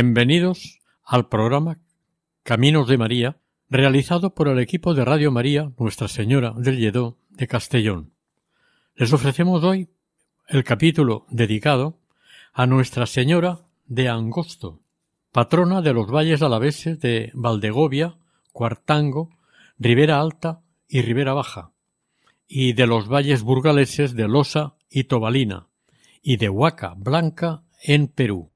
Bienvenidos 0.00 0.78
al 1.02 1.28
programa 1.28 1.80
Caminos 2.44 2.86
de 2.86 2.96
María, 2.96 3.40
realizado 3.68 4.32
por 4.32 4.46
el 4.46 4.60
equipo 4.60 4.94
de 4.94 5.04
Radio 5.04 5.32
María 5.32 5.72
Nuestra 5.76 6.06
Señora 6.06 6.54
del 6.56 6.78
Lledó 6.78 7.18
de 7.30 7.48
Castellón. 7.48 8.12
Les 8.94 9.12
ofrecemos 9.12 9.64
hoy 9.64 9.88
el 10.46 10.62
capítulo 10.62 11.26
dedicado 11.30 11.98
a 12.52 12.64
Nuestra 12.68 13.06
Señora 13.06 13.62
de 13.86 14.08
Angosto, 14.08 14.82
patrona 15.32 15.82
de 15.82 15.92
los 15.92 16.08
valles 16.08 16.42
alaveses 16.42 17.00
de 17.00 17.32
Valdegovia, 17.34 18.18
Cuartango, 18.52 19.30
Ribera 19.80 20.20
Alta 20.20 20.60
y 20.86 21.02
Ribera 21.02 21.34
Baja, 21.34 21.72
y 22.46 22.72
de 22.74 22.86
los 22.86 23.08
valles 23.08 23.42
burgaleses 23.42 24.14
de 24.14 24.28
Losa 24.28 24.76
y 24.88 25.04
Tobalina, 25.04 25.66
y 26.22 26.36
de 26.36 26.48
Huaca 26.48 26.94
Blanca 26.96 27.64
en 27.82 28.06
Perú. 28.06 28.52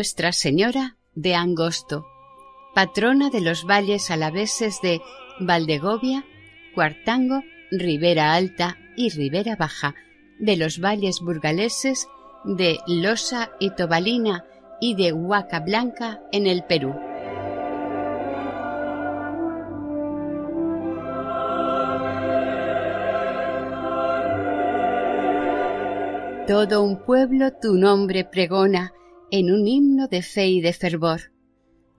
Nuestra 0.00 0.32
Señora 0.32 0.96
de 1.14 1.34
Angosto, 1.34 2.06
patrona 2.74 3.28
de 3.28 3.42
los 3.42 3.66
valles 3.66 4.10
alaveses 4.10 4.80
de 4.80 5.02
Valdegovia, 5.40 6.24
Cuartango, 6.74 7.42
Ribera 7.70 8.32
Alta 8.32 8.78
y 8.96 9.10
Ribera 9.10 9.56
Baja, 9.56 9.94
de 10.38 10.56
los 10.56 10.80
valles 10.80 11.20
burgaleses 11.20 12.08
de 12.44 12.78
Losa 12.86 13.50
y 13.60 13.74
Tobalina 13.74 14.46
y 14.80 14.94
de 14.94 15.12
Huaca 15.12 15.60
Blanca 15.60 16.22
en 16.32 16.46
el 16.46 16.64
Perú. 16.64 16.94
Todo 26.46 26.82
un 26.82 27.04
pueblo 27.04 27.52
tu 27.52 27.74
nombre 27.74 28.24
pregona 28.24 28.94
en 29.30 29.52
un 29.52 29.66
himno 29.66 30.08
de 30.08 30.22
fe 30.22 30.48
y 30.48 30.60
de 30.60 30.72
fervor. 30.72 31.32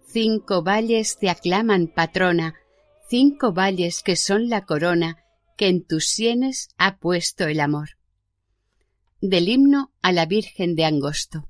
Cinco 0.06 0.64
valles 0.64 1.18
te 1.18 1.30
aclaman 1.30 1.88
patrona, 1.88 2.56
cinco 3.09 3.53
valles 3.53 4.03
que 4.03 4.16
son 4.16 4.50
la 4.50 4.66
corona 4.66 5.18
que 5.58 5.68
en 5.68 5.86
tus 5.86 6.08
sienes 6.08 6.69
ha 6.78 6.97
puesto 6.97 7.47
el 7.47 7.59
amor. 7.59 7.92
Del 9.22 9.47
himno 9.47 9.92
a 10.02 10.12
la 10.12 10.25
Virgen 10.25 10.75
de 10.75 10.86
Angosto. 10.86 11.47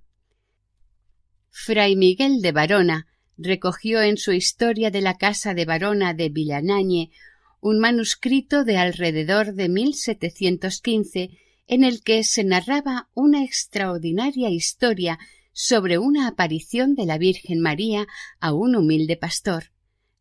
Fray 1.50 1.96
Miguel 1.96 2.42
de 2.42 2.52
Varona 2.52 3.08
recogió 3.38 4.02
en 4.02 4.18
su 4.18 4.34
historia 4.34 4.92
de 4.92 5.02
la 5.02 5.18
casa 5.18 5.54
de 5.54 5.66
Varona 5.66 6.14
de 6.14 6.30
Villanañe 6.30 7.12
un 7.60 7.80
manuscrito 7.80 8.64
de 8.64 8.78
alrededor 8.78 9.54
de 9.54 9.70
1715 9.70 11.30
en 11.68 11.84
el 11.84 12.04
que 12.04 12.24
se 12.24 12.44
narraba 12.44 13.10
una 13.14 13.44
extraordinaria 13.44 14.50
historia 14.50 15.20
sobre 15.52 15.98
una 15.98 16.28
aparición 16.28 16.96
de 16.96 17.06
la 17.06 17.18
Virgen 17.18 17.60
María 17.60 18.08
a 18.40 18.54
un 18.54 18.76
humilde 18.76 19.18
pastor. 19.18 19.72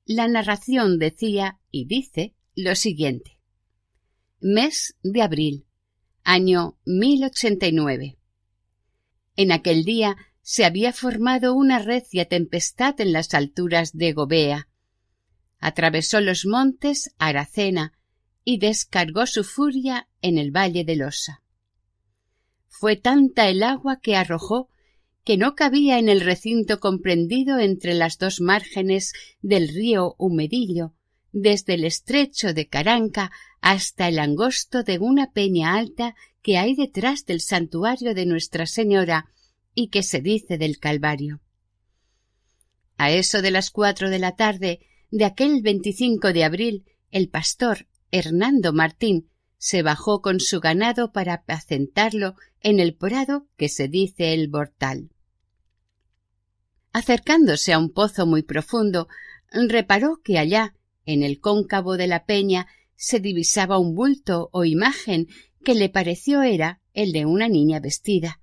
La 0.05 0.29
narración 0.29 0.99
decía 0.99 1.59
y 1.71 1.87
dice 1.87 2.35
lo 2.55 2.75
siguiente. 2.75 3.39
Mes 4.41 4.97
de 5.03 5.23
abril, 5.23 5.67
año 6.25 6.79
1089. 6.85 8.19
En 9.37 9.53
aquel 9.53 9.85
día 9.85 10.17
se 10.43 10.65
había 10.65 10.93
formado 10.93 11.55
una 11.55 11.79
recia 11.79 12.25
tempestad 12.27 13.01
en 13.01 13.13
las 13.13 13.35
alturas 13.35 13.93
de 13.93 14.13
Gobea. 14.13 14.69
Atravesó 15.59 16.21
los 16.21 16.47
montes 16.47 17.15
Aracena 17.19 17.93
y 18.45 18.59
descargó 18.59 19.27
su 19.27 19.45
furia 19.45 20.09
en 20.23 20.39
el 20.39 20.51
valle 20.51 20.85
de 20.85 20.97
Losa. 20.97 21.43
Fue 22.67 22.97
tanta 22.97 23.49
el 23.49 23.63
agua 23.63 24.01
que 24.01 24.17
arrojó 24.17 24.69
que 25.25 25.37
no 25.37 25.55
cabía 25.55 25.99
en 25.99 26.09
el 26.09 26.21
recinto 26.21 26.81
comprendido 26.81 27.59
entre 27.59 27.95
las 27.95 28.19
dos 28.19 28.41
márgenes 28.41 29.13
del 29.43 29.69
río 29.69 30.15
Humedillo, 30.19 30.95
desde 31.33 31.75
el 31.75 31.85
estrecho 31.85 32.55
de 32.55 32.67
Caranca 32.67 33.31
hasta 33.61 34.09
el 34.09 34.19
angosto 34.19 34.83
de 34.83 34.99
una 34.99 35.33
peña 35.33 35.77
alta 35.77 36.15
que 36.43 36.59
hay 36.59 36.75
detrás 36.75 37.27
del 37.27 37.41
santuario 37.41 38.15
de 38.15 38.27
Nuestra 38.27 38.67
Señora 38.67 39.27
y 39.75 39.89
que 39.89 40.03
se 40.03 40.21
dice 40.21 40.59
del 40.59 40.79
Calvario. 40.79 41.41
A 42.97 43.11
eso 43.11 43.43
de 43.43 43.51
las 43.51 43.71
cuatro 43.71 44.11
de 44.11 44.19
la 44.19 44.37
tarde 44.37 44.81
de 45.11 45.25
aquel 45.25 45.63
25 45.63 46.33
de 46.33 46.45
abril, 46.45 46.85
el 47.11 47.29
pastor 47.29 47.87
Hernando 48.11 48.73
Martín 48.73 49.30
se 49.61 49.83
bajó 49.83 50.23
con 50.23 50.41
su 50.41 50.59
ganado 50.59 51.13
para 51.13 51.35
apacentarlo 51.35 52.35
en 52.63 52.81
el 52.81 52.95
prado 52.95 53.47
que 53.59 53.69
se 53.69 53.89
dice 53.89 54.33
el 54.33 54.49
Bortal. 54.49 55.11
acercándose 56.95 57.75
a 57.75 57.79
un 57.79 57.93
pozo 57.93 58.27
muy 58.27 58.43
profundo, 58.43 59.07
reparó 59.53 60.21
que 60.25 60.39
allá, 60.39 60.75
en 61.05 61.23
el 61.23 61.41
cóncavo 61.41 61.99
de 61.99 62.07
la 62.07 62.25
peña, 62.25 62.67
se 62.97 63.21
divisaba 63.21 63.79
un 63.79 63.95
bulto 63.95 64.49
o 64.53 64.65
imagen 64.65 65.29
que 65.63 65.75
le 65.75 65.91
pareció 65.91 66.43
era 66.43 66.81
el 66.95 67.13
de 67.13 67.27
una 67.27 67.49
niña 67.49 67.81
vestida. 67.81 68.41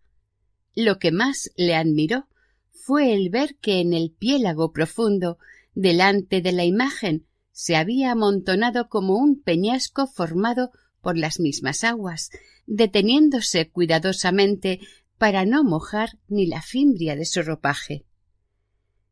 Lo 0.75 1.00
que 1.00 1.12
más 1.12 1.52
le 1.58 1.75
admiró 1.75 2.28
fue 2.72 3.13
el 3.13 3.31
ver 3.31 3.58
que 3.60 3.80
en 3.80 3.94
el 3.94 4.12
piélago 4.12 4.72
profundo, 4.72 5.40
delante 5.74 6.42
de 6.42 6.52
la 6.52 6.63
imagen, 6.63 7.25
se 7.52 7.75
había 7.75 8.12
amontonado 8.12 8.88
como 8.88 9.16
un 9.16 9.42
peñasco 9.42 10.06
formado 10.06 10.72
por 11.07 11.18
las 11.18 11.39
mismas 11.39 11.86
aguas, 11.86 12.31
deteniéndose 12.65 13.69
cuidadosamente 13.69 14.81
para 15.18 15.45
no 15.45 15.63
mojar 15.63 16.19
ni 16.27 16.48
la 16.48 16.62
fimbria 16.62 17.15
de 17.15 17.24
su 17.24 17.44
ropaje. 17.44 18.04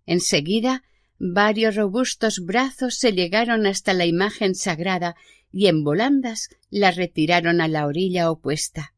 Enseguida 0.06 0.84
varios 1.20 1.78
robustos 1.78 2.42
brazos 2.44 2.98
se 2.98 3.14
llegaron 3.14 3.66
hasta 3.66 3.94
la 3.94 4.06
imagen 4.06 4.56
sagrada 4.56 5.16
y 5.54 5.68
en 5.68 5.86
volandas 5.86 6.50
la 6.70 6.92
retiraron 6.92 7.62
a 7.62 7.70
la 7.70 7.88
orilla 7.88 8.30
opuesta. 8.30 8.94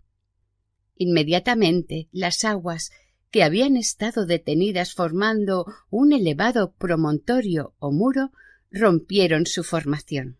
Inmediatamente 0.95 2.09
las 2.11 2.43
aguas, 2.45 2.89
que 3.29 3.43
habían 3.43 3.77
estado 3.77 4.25
detenidas 4.25 4.95
formando 4.95 5.67
un 5.91 6.13
elevado 6.13 6.73
promontorio 6.73 7.75
o 7.77 7.91
muro, 7.91 8.31
rompieron 8.71 9.45
su 9.45 9.63
formación. 9.63 10.39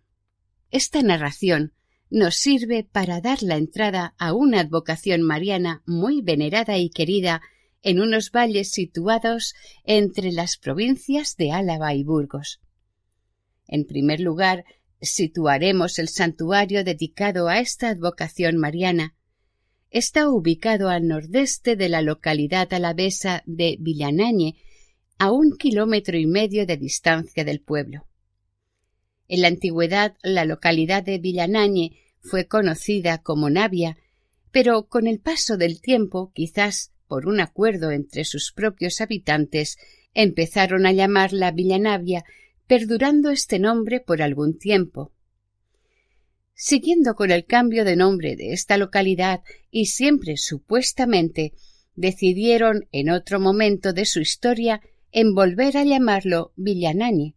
Esta 0.71 1.03
narración 1.03 1.74
nos 2.09 2.36
sirve 2.36 2.83
para 2.83 3.21
dar 3.21 3.44
la 3.44 3.57
entrada 3.57 4.15
a 4.18 4.33
una 4.33 4.62
advocación 4.62 5.21
mariana 5.21 5.83
muy 5.86 6.21
venerada 6.21 6.77
y 6.77 6.89
querida 6.89 7.42
en 7.81 8.00
unos 8.00 8.31
valles 8.31 8.71
situados 8.71 9.54
entre 9.83 10.31
las 10.31 10.57
provincias 10.57 11.36
de 11.38 11.51
Álava 11.51 11.94
y 11.94 12.04
Burgos. 12.04 12.59
En 13.68 13.86
primer 13.86 14.19
lugar, 14.19 14.65
situaremos 15.01 16.00
el 16.00 16.07
santuario 16.07 16.83
dedicado 16.83 17.48
a 17.48 17.59
esta 17.59 17.89
advocación 17.89 18.57
mariana. 18.57 19.15
Está 19.89 20.30
ubicado 20.30 20.89
al 20.89 21.07
nordeste 21.07 21.75
de 21.75 21.89
la 21.89 22.01
localidad 22.01 22.74
alavesa 22.74 23.44
de 23.45 23.77
Villanañe, 23.80 24.56
a 25.19 25.31
un 25.31 25.57
kilómetro 25.57 26.18
y 26.18 26.25
medio 26.25 26.65
de 26.65 26.77
distancia 26.77 27.44
del 27.44 27.62
pueblo. 27.62 28.06
En 29.27 29.41
la 29.41 29.50
antigüedad 29.50 30.15
la 30.24 30.45
localidad 30.45 31.03
de 31.03 31.19
Villanañe 31.19 31.97
fue 32.19 32.47
conocida 32.47 33.19
como 33.19 33.50
Navia, 33.50 33.97
pero 34.51 34.88
con 34.88 35.07
el 35.07 35.19
paso 35.19 35.57
del 35.57 35.81
tiempo, 35.81 36.31
quizás 36.33 36.91
por 37.07 37.27
un 37.27 37.39
acuerdo 37.39 37.91
entre 37.91 38.25
sus 38.25 38.51
propios 38.51 39.01
habitantes, 39.01 39.77
empezaron 40.13 40.85
a 40.85 40.91
llamarla 40.91 41.51
Villanavia, 41.51 42.24
perdurando 42.68 43.29
este 43.29 43.59
nombre 43.59 44.00
por 44.00 44.21
algún 44.21 44.57
tiempo. 44.57 45.12
Siguiendo 46.53 47.15
con 47.15 47.31
el 47.31 47.45
cambio 47.45 47.85
de 47.85 47.95
nombre 47.95 48.35
de 48.35 48.51
esta 48.51 48.77
localidad 48.77 49.41
y 49.69 49.85
siempre 49.85 50.38
supuestamente, 50.38 51.53
decidieron 51.95 52.88
en 52.91 53.09
otro 53.09 53.39
momento 53.39 53.94
de 53.94 54.06
su 54.06 54.19
historia 54.19 54.81
en 55.12 55.33
volver 55.33 55.77
a 55.77 55.83
llamarlo 55.83 56.51
Villanañe, 56.56 57.37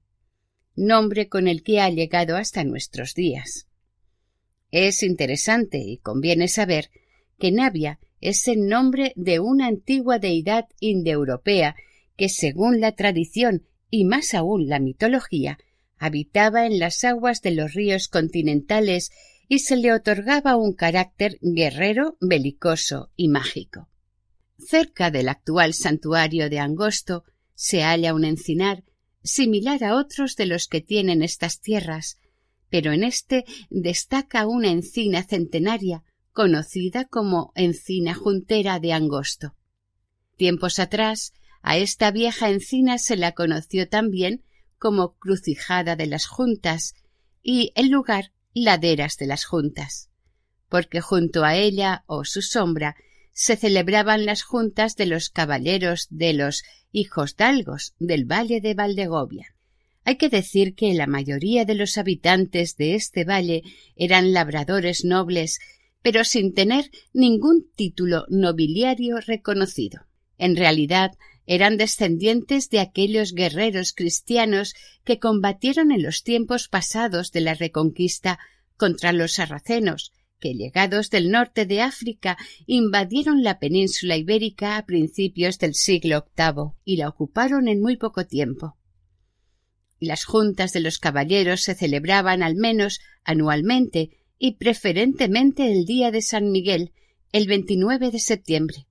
nombre 0.80 1.28
con 1.28 1.46
el 1.46 1.62
que 1.62 1.80
ha 1.80 1.90
llegado 1.90 2.36
hasta 2.36 2.64
nuestros 2.64 3.14
días. 3.14 3.66
Es 4.70 5.02
interesante 5.02 5.78
y 5.78 5.98
conviene 5.98 6.48
saber 6.48 6.90
que 7.38 7.52
Navia 7.52 7.98
es 8.20 8.48
el 8.48 8.66
nombre 8.66 9.12
de 9.16 9.40
una 9.40 9.66
antigua 9.66 10.18
deidad 10.18 10.66
indoeuropea 10.78 11.74
que, 12.16 12.28
según 12.28 12.80
la 12.80 12.92
tradición 12.92 13.66
y 13.90 14.04
más 14.04 14.34
aún 14.34 14.68
la 14.68 14.78
mitología, 14.78 15.58
habitaba 15.96 16.66
en 16.66 16.78
las 16.78 17.04
aguas 17.04 17.42
de 17.42 17.52
los 17.52 17.74
ríos 17.74 18.08
continentales 18.08 19.10
y 19.48 19.60
se 19.60 19.76
le 19.76 19.92
otorgaba 19.92 20.56
un 20.56 20.74
carácter 20.74 21.38
guerrero, 21.40 22.16
belicoso 22.20 23.10
y 23.16 23.28
mágico. 23.28 23.88
Cerca 24.58 25.10
del 25.10 25.28
actual 25.28 25.74
santuario 25.74 26.48
de 26.48 26.58
Angosto 26.58 27.24
se 27.54 27.82
halla 27.82 28.14
un 28.14 28.24
encinar 28.24 28.84
similar 29.22 29.84
a 29.84 29.96
otros 29.96 30.36
de 30.36 30.46
los 30.46 30.66
que 30.66 30.80
tienen 30.80 31.22
estas 31.22 31.60
tierras, 31.60 32.18
pero 32.68 32.92
en 32.92 33.04
este 33.04 33.44
destaca 33.68 34.46
una 34.46 34.68
encina 34.68 35.22
centenaria 35.22 36.04
conocida 36.32 37.04
como 37.04 37.52
encina 37.54 38.14
juntera 38.14 38.78
de 38.78 38.92
Angosto. 38.92 39.54
Tiempos 40.36 40.78
atrás, 40.78 41.32
a 41.62 41.76
esta 41.76 42.10
vieja 42.10 42.48
encina 42.48 42.98
se 42.98 43.16
la 43.16 43.32
conoció 43.32 43.88
también 43.88 44.44
como 44.78 45.14
crucijada 45.16 45.96
de 45.96 46.06
las 46.06 46.26
juntas 46.26 46.94
y 47.42 47.72
el 47.74 47.90
lugar 47.90 48.32
laderas 48.54 49.16
de 49.18 49.26
las 49.26 49.44
juntas, 49.44 50.10
porque 50.68 51.00
junto 51.00 51.44
a 51.44 51.56
ella 51.56 52.04
o 52.06 52.24
su 52.24 52.40
sombra 52.40 52.96
se 53.32 53.56
celebraban 53.56 54.26
las 54.26 54.42
juntas 54.42 54.96
de 54.96 55.06
los 55.06 55.30
caballeros 55.30 56.06
de 56.10 56.32
los 56.32 56.62
hijos 56.92 57.36
dalgos 57.36 57.94
del 57.98 58.24
valle 58.24 58.60
de 58.60 58.74
Valdegovia. 58.74 59.54
Hay 60.04 60.16
que 60.16 60.28
decir 60.28 60.74
que 60.74 60.92
la 60.94 61.06
mayoría 61.06 61.64
de 61.64 61.74
los 61.74 61.98
habitantes 61.98 62.76
de 62.76 62.94
este 62.94 63.24
valle 63.24 63.62
eran 63.96 64.32
labradores 64.32 65.04
nobles, 65.04 65.60
pero 66.02 66.24
sin 66.24 66.54
tener 66.54 66.90
ningún 67.12 67.70
título 67.74 68.24
nobiliario 68.28 69.20
reconocido. 69.20 70.06
En 70.38 70.56
realidad 70.56 71.12
eran 71.46 71.76
descendientes 71.76 72.70
de 72.70 72.80
aquellos 72.80 73.32
guerreros 73.32 73.92
cristianos 73.92 74.74
que 75.04 75.18
combatieron 75.18 75.90
en 75.92 76.02
los 76.02 76.22
tiempos 76.22 76.68
pasados 76.68 77.32
de 77.32 77.40
la 77.40 77.54
Reconquista 77.54 78.38
contra 78.76 79.12
los 79.12 79.34
sarracenos, 79.34 80.12
que 80.40 80.54
llegados 80.54 81.10
del 81.10 81.30
norte 81.30 81.66
de 81.66 81.82
África 81.82 82.36
invadieron 82.66 83.42
la 83.42 83.58
península 83.58 84.16
ibérica 84.16 84.76
a 84.76 84.86
principios 84.86 85.58
del 85.58 85.74
siglo 85.74 86.26
VIII 86.36 86.72
y 86.84 86.96
la 86.96 87.08
ocuparon 87.08 87.68
en 87.68 87.80
muy 87.80 87.96
poco 87.96 88.26
tiempo. 88.26 88.76
Las 90.00 90.24
juntas 90.24 90.72
de 90.72 90.80
los 90.80 90.98
caballeros 90.98 91.60
se 91.60 91.74
celebraban 91.74 92.42
al 92.42 92.56
menos 92.56 93.00
anualmente 93.22 94.10
y 94.38 94.52
preferentemente 94.52 95.70
el 95.70 95.84
día 95.84 96.10
de 96.10 96.22
San 96.22 96.50
Miguel, 96.50 96.92
el 97.32 97.46
29 97.46 98.10
de 98.10 98.18
septiembre. 98.18 98.86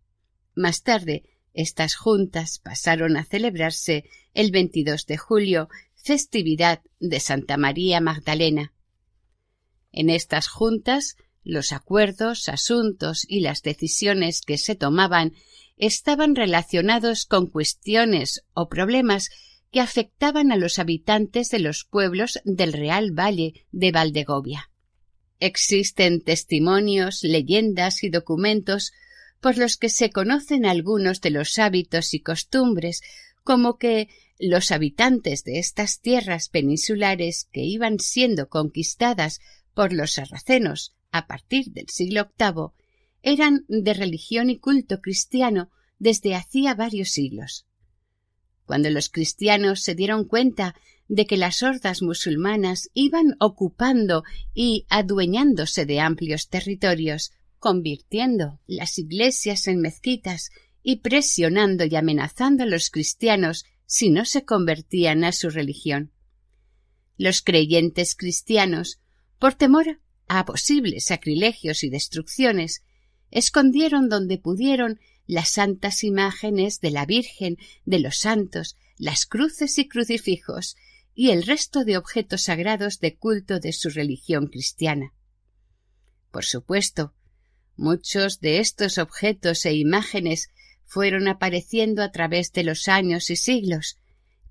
Más 0.53 0.83
tarde, 0.83 1.23
estas 1.53 1.95
juntas 1.95 2.59
pasaron 2.59 3.17
a 3.17 3.25
celebrarse 3.25 4.05
el 4.33 4.51
22 4.51 5.07
de 5.07 5.17
julio, 5.17 5.69
festividad 5.95 6.81
de 6.99 7.19
Santa 7.19 7.57
María 7.57 7.99
Magdalena. 7.99 8.73
En 9.91 10.09
estas 10.09 10.47
juntas, 10.47 11.17
los 11.49 11.71
acuerdos, 11.71 12.47
asuntos 12.47 13.25
y 13.27 13.41
las 13.41 13.61
decisiones 13.61 14.41
que 14.41 14.57
se 14.57 14.75
tomaban 14.75 15.33
estaban 15.77 16.35
relacionados 16.35 17.25
con 17.25 17.47
cuestiones 17.47 18.43
o 18.53 18.69
problemas 18.69 19.29
que 19.71 19.79
afectaban 19.79 20.51
a 20.51 20.57
los 20.57 20.79
habitantes 20.79 21.49
de 21.49 21.59
los 21.59 21.85
pueblos 21.85 22.39
del 22.43 22.73
Real 22.73 23.11
Valle 23.11 23.65
de 23.71 23.91
Valdegovia. 23.91 24.69
Existen 25.39 26.21
testimonios, 26.21 27.23
leyendas 27.23 28.03
y 28.03 28.09
documentos 28.09 28.91
por 29.39 29.57
los 29.57 29.77
que 29.77 29.89
se 29.89 30.09
conocen 30.09 30.65
algunos 30.65 31.21
de 31.21 31.29
los 31.29 31.57
hábitos 31.59 32.13
y 32.13 32.19
costumbres, 32.19 33.01
como 33.43 33.77
que 33.77 34.09
los 34.37 34.71
habitantes 34.71 35.43
de 35.43 35.59
estas 35.59 36.01
tierras 36.01 36.49
peninsulares 36.49 37.47
que 37.53 37.61
iban 37.61 37.99
siendo 37.99 38.49
conquistadas 38.49 39.39
por 39.73 39.93
los 39.93 40.13
sarracenos 40.13 40.93
a 41.11 41.27
partir 41.27 41.71
del 41.71 41.87
siglo 41.89 42.31
VIII 42.37 42.71
eran 43.21 43.65
de 43.67 43.93
religión 43.93 44.49
y 44.49 44.57
culto 44.57 45.01
cristiano 45.01 45.69
desde 45.97 46.35
hacía 46.35 46.73
varios 46.73 47.09
siglos. 47.09 47.65
Cuando 48.65 48.89
los 48.89 49.09
cristianos 49.09 49.81
se 49.81 49.95
dieron 49.95 50.25
cuenta 50.25 50.75
de 51.07 51.25
que 51.25 51.37
las 51.37 51.63
hordas 51.63 52.01
musulmanas 52.01 52.89
iban 52.93 53.35
ocupando 53.39 54.23
y 54.53 54.85
adueñándose 54.89 55.85
de 55.85 55.99
amplios 55.99 56.49
territorios, 56.49 57.31
convirtiendo 57.57 58.59
las 58.67 58.97
iglesias 58.99 59.67
en 59.67 59.81
mezquitas 59.81 60.51
y 60.83 60.97
presionando 60.97 61.83
y 61.83 61.95
amenazando 61.95 62.63
a 62.63 62.67
los 62.67 62.89
cristianos 62.89 63.65
si 63.85 64.11
no 64.11 64.23
se 64.23 64.45
convertían 64.45 65.23
a 65.23 65.31
su 65.31 65.49
religión. 65.49 66.11
Los 67.17 67.41
creyentes 67.41 68.15
cristianos, 68.15 68.99
por 69.39 69.55
temor 69.55 69.99
a 70.29 70.45
posibles 70.45 71.05
sacrilegios 71.05 71.83
y 71.83 71.89
destrucciones, 71.89 72.83
escondieron 73.31 74.07
donde 74.07 74.37
pudieron 74.37 74.99
las 75.27 75.49
santas 75.49 76.03
imágenes 76.03 76.79
de 76.79 76.91
la 76.91 77.05
Virgen, 77.05 77.57
de 77.85 77.99
los 77.99 78.19
santos, 78.19 78.77
las 78.97 79.25
cruces 79.25 79.77
y 79.77 79.87
crucifijos, 79.87 80.75
y 81.13 81.31
el 81.31 81.43
resto 81.43 81.83
de 81.83 81.97
objetos 81.97 82.43
sagrados 82.43 82.99
de 82.99 83.17
culto 83.17 83.59
de 83.59 83.73
su 83.73 83.89
religión 83.89 84.47
cristiana. 84.47 85.13
Por 86.31 86.45
supuesto, 86.45 87.13
muchos 87.75 88.39
de 88.39 88.59
estos 88.59 88.97
objetos 88.97 89.65
e 89.65 89.73
imágenes 89.73 90.49
fueron 90.85 91.27
apareciendo 91.27 92.03
a 92.03 92.11
través 92.11 92.51
de 92.51 92.63
los 92.63 92.87
años 92.87 93.29
y 93.29 93.35
siglos, 93.35 93.97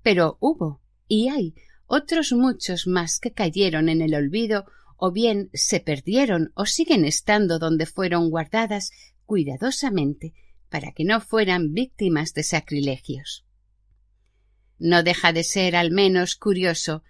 pero 0.03 0.37
hubo 0.39 0.81
y 1.07 1.29
hay 1.29 1.55
otros 1.85 2.33
muchos 2.33 2.85
más 2.85 3.19
que 3.19 3.31
cayeron 3.31 3.89
en 3.89 4.01
el 4.01 4.13
olvido 4.13 4.65
o 4.99 5.11
bien 5.11 5.49
se 5.53 5.79
perdieron 5.79 6.51
o 6.55 6.65
siguen 6.65 7.05
estando 7.05 7.57
donde 7.57 7.85
fueron 7.85 8.29
guardadas 8.29 8.91
cuidadosamente 9.25 10.33
para 10.69 10.91
que 10.91 11.05
no 11.05 11.21
fueran 11.21 11.73
víctimas 11.73 12.33
de 12.33 12.43
sacrilegios. 12.43 13.45
No 14.77 15.01
deja 15.01 15.31
de 15.31 15.43
ser 15.43 15.75
al 15.75 15.91
menos 15.91 16.35
curioso 16.35 17.03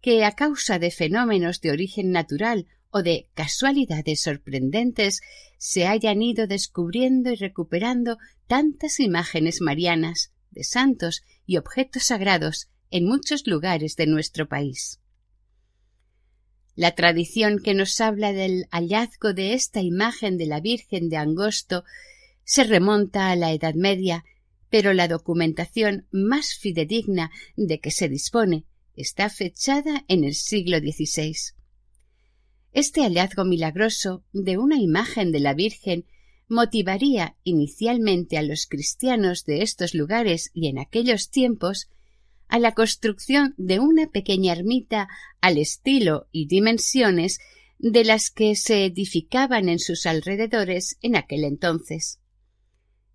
que 0.00 0.24
a 0.24 0.32
causa 0.32 0.78
de 0.78 0.90
fenómenos 0.90 1.60
de 1.60 1.70
origen 1.70 2.10
natural 2.10 2.66
o 2.90 3.02
de 3.02 3.28
casualidades 3.34 4.22
sorprendentes 4.22 5.20
se 5.58 5.86
hayan 5.86 6.22
ido 6.22 6.46
descubriendo 6.46 7.30
y 7.30 7.36
recuperando 7.36 8.18
tantas 8.46 9.00
imágenes 9.00 9.60
marianas 9.60 10.32
de 10.50 10.64
santos 10.64 11.22
y 11.46 11.58
objetos 11.58 12.04
sagrados 12.04 12.68
en 12.90 13.04
muchos 13.06 13.46
lugares 13.46 13.96
de 13.96 14.06
nuestro 14.06 14.48
país. 14.48 15.00
La 16.76 16.94
tradición 16.96 17.60
que 17.62 17.72
nos 17.72 18.00
habla 18.00 18.32
del 18.32 18.66
hallazgo 18.70 19.32
de 19.32 19.52
esta 19.54 19.80
imagen 19.80 20.38
de 20.38 20.46
la 20.46 20.60
Virgen 20.60 21.08
de 21.08 21.16
Angosto 21.16 21.84
se 22.44 22.64
remonta 22.64 23.30
a 23.30 23.36
la 23.36 23.52
Edad 23.52 23.74
Media, 23.74 24.24
pero 24.70 24.92
la 24.92 25.06
documentación 25.06 26.08
más 26.10 26.54
fidedigna 26.54 27.30
de 27.56 27.78
que 27.78 27.92
se 27.92 28.08
dispone 28.08 28.64
está 28.96 29.30
fechada 29.30 30.04
en 30.08 30.24
el 30.24 30.34
siglo 30.34 30.78
XVI. 30.78 31.34
Este 32.72 33.02
hallazgo 33.02 33.44
milagroso 33.44 34.24
de 34.32 34.58
una 34.58 34.76
imagen 34.76 35.30
de 35.30 35.38
la 35.40 35.54
Virgen 35.54 36.06
motivaría 36.48 37.36
inicialmente 37.44 38.36
a 38.36 38.42
los 38.42 38.66
cristianos 38.66 39.44
de 39.44 39.62
estos 39.62 39.94
lugares 39.94 40.50
y 40.52 40.68
en 40.68 40.78
aquellos 40.78 41.30
tiempos 41.30 41.88
a 42.48 42.58
la 42.58 42.72
construcción 42.72 43.54
de 43.56 43.80
una 43.80 44.08
pequeña 44.08 44.52
ermita 44.52 45.08
al 45.40 45.58
estilo 45.58 46.28
y 46.32 46.46
dimensiones 46.46 47.38
de 47.78 48.04
las 48.04 48.30
que 48.30 48.56
se 48.56 48.84
edificaban 48.86 49.68
en 49.68 49.78
sus 49.78 50.06
alrededores 50.06 50.96
en 51.02 51.16
aquel 51.16 51.44
entonces. 51.44 52.20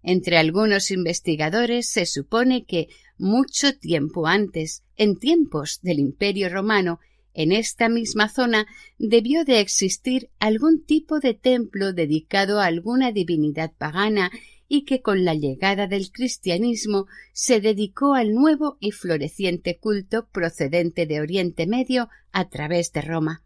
Entre 0.02 0.38
algunos 0.38 0.92
investigadores 0.92 1.90
se 1.90 2.06
supone 2.06 2.66
que 2.66 2.88
mucho 3.18 3.78
tiempo 3.78 4.28
antes, 4.28 4.84
en 4.96 5.18
tiempos 5.18 5.80
del 5.82 6.00
Imperio 6.00 6.50
romano, 6.50 7.00
en 7.34 7.52
esta 7.52 7.90
misma 7.90 8.30
zona 8.30 8.66
debió 8.98 9.46
de 9.46 9.60
existir 9.60 10.30
algún 10.40 10.84
tipo 10.84 11.20
de 11.20 11.34
templo 11.34 11.94
dedicado 11.94 12.60
a 12.60 12.66
alguna 12.66 13.12
divinidad 13.12 13.72
pagana 13.78 14.32
y 14.70 14.86
que 14.86 15.02
con 15.02 15.26
la 15.26 15.34
llegada 15.34 15.88
del 15.88 16.12
cristianismo 16.12 17.08
se 17.34 17.60
dedicó 17.60 18.14
al 18.14 18.34
nuevo 18.34 18.78
y 18.80 18.92
floreciente 18.92 19.80
culto 19.80 20.30
procedente 20.32 21.08
de 21.08 21.20
Oriente 21.20 21.66
Medio 21.66 22.08
a 22.32 22.50
través 22.50 22.94
de 22.94 23.02
Roma, 23.02 23.44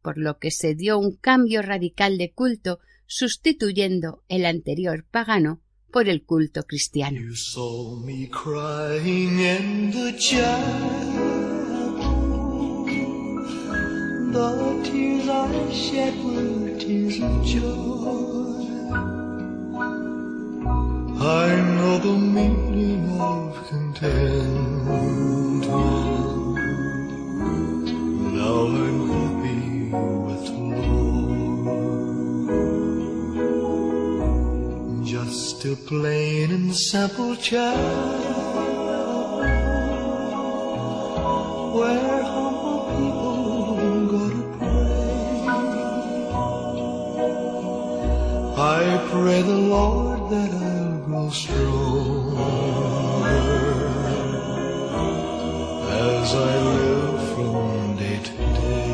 por 0.00 0.16
lo 0.16 0.38
que 0.38 0.50
se 0.50 0.74
dio 0.74 0.98
un 0.98 1.14
cambio 1.14 1.60
radical 1.60 2.16
de 2.16 2.32
culto 2.32 2.80
sustituyendo 3.06 4.24
el 4.28 4.46
anterior 4.46 5.04
pagano 5.08 5.60
por 5.92 6.08
el 6.08 6.24
culto 6.24 6.62
cristiano. 6.62 7.20
Know 21.22 21.98
the 21.98 22.12
meaning 22.12 23.20
of 23.20 23.68
contentment. 23.68 25.66
Now 28.38 28.66
I'm 28.66 29.00
happy 29.14 29.64
with 30.26 30.42
the 30.46 30.58
Lord. 30.82 31.36
Just 35.06 35.64
a 35.64 35.66
plain 35.76 36.50
and 36.50 36.74
simple 36.74 37.36
child 37.36 38.24
where 41.76 42.22
humble 42.22 42.80
people 42.96 44.06
go 44.12 44.22
to 44.34 44.42
pray. 44.58 45.42
I 48.58 48.82
pray 49.10 49.40
the 49.42 49.60
Lord 49.76 50.20
that 50.30 50.50
I 50.50 50.61
as 56.32 56.38
I 56.38 56.56
live 56.76 57.20
from 57.34 57.96
day 57.96 58.18
to 58.28 58.32
day. 58.32 58.92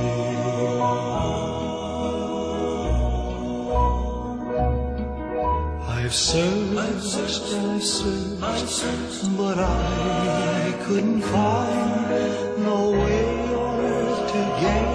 I've 5.87 6.15
searched, 6.15 6.79
I've 6.79 7.03
searched, 7.03 8.43
I've 8.43 8.69
searched, 8.69 9.37
but 9.37 9.59
I 9.59 10.75
couldn't 10.85 11.23
find 11.23 12.65
no 12.65 12.91
way 12.91 13.25
on 13.55 13.81
earth 13.85 14.21
to 14.33 14.41
gain 14.63 14.91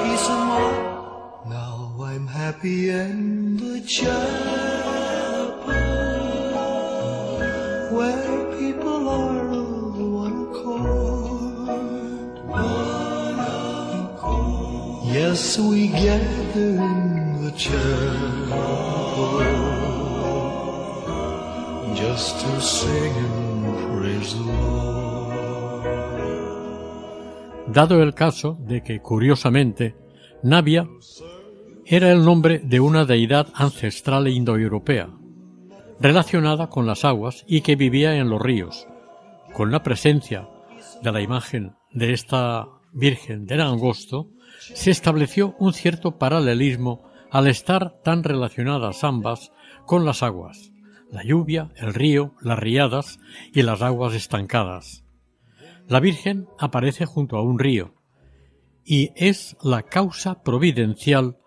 peace 0.00 0.28
of 0.34 0.42
mind. 0.52 0.80
Now 1.50 1.76
I'm 2.00 2.26
happy 2.26 2.90
and 2.90 3.60
the 3.60 3.80
chapel 3.82 4.29
Dado 27.66 28.02
el 28.02 28.14
caso 28.14 28.56
de 28.66 28.82
que, 28.82 29.00
curiosamente, 29.00 29.94
Navia 30.42 30.88
era 31.84 32.10
el 32.10 32.24
nombre 32.24 32.60
de 32.60 32.80
una 32.80 33.04
deidad 33.04 33.48
ancestral 33.54 34.28
indoeuropea, 34.28 35.10
relacionada 36.00 36.68
con 36.70 36.86
las 36.86 37.04
aguas 37.04 37.44
y 37.46 37.60
que 37.60 37.76
vivía 37.76 38.16
en 38.16 38.30
los 38.30 38.40
ríos. 38.40 38.88
Con 39.52 39.70
la 39.70 39.82
presencia 39.82 40.48
de 41.02 41.12
la 41.12 41.20
imagen 41.20 41.74
de 41.92 42.14
esta 42.14 42.66
Virgen 42.92 43.44
del 43.44 43.60
Angosto, 43.60 44.30
se 44.60 44.90
estableció 44.90 45.54
un 45.58 45.72
cierto 45.72 46.18
paralelismo 46.18 47.10
al 47.30 47.46
estar 47.46 48.00
tan 48.02 48.22
relacionadas 48.22 49.04
ambas 49.04 49.52
con 49.86 50.04
las 50.04 50.22
aguas, 50.22 50.72
la 51.10 51.24
lluvia, 51.24 51.70
el 51.76 51.94
río, 51.94 52.34
las 52.40 52.58
riadas 52.58 53.18
y 53.52 53.62
las 53.62 53.82
aguas 53.82 54.14
estancadas. 54.14 55.04
La 55.88 56.00
Virgen 56.00 56.46
aparece 56.58 57.06
junto 57.06 57.36
a 57.36 57.42
un 57.42 57.58
río 57.58 57.94
y 58.84 59.10
es 59.16 59.56
la 59.62 59.82
causa 59.82 60.42
providencial 60.42 61.38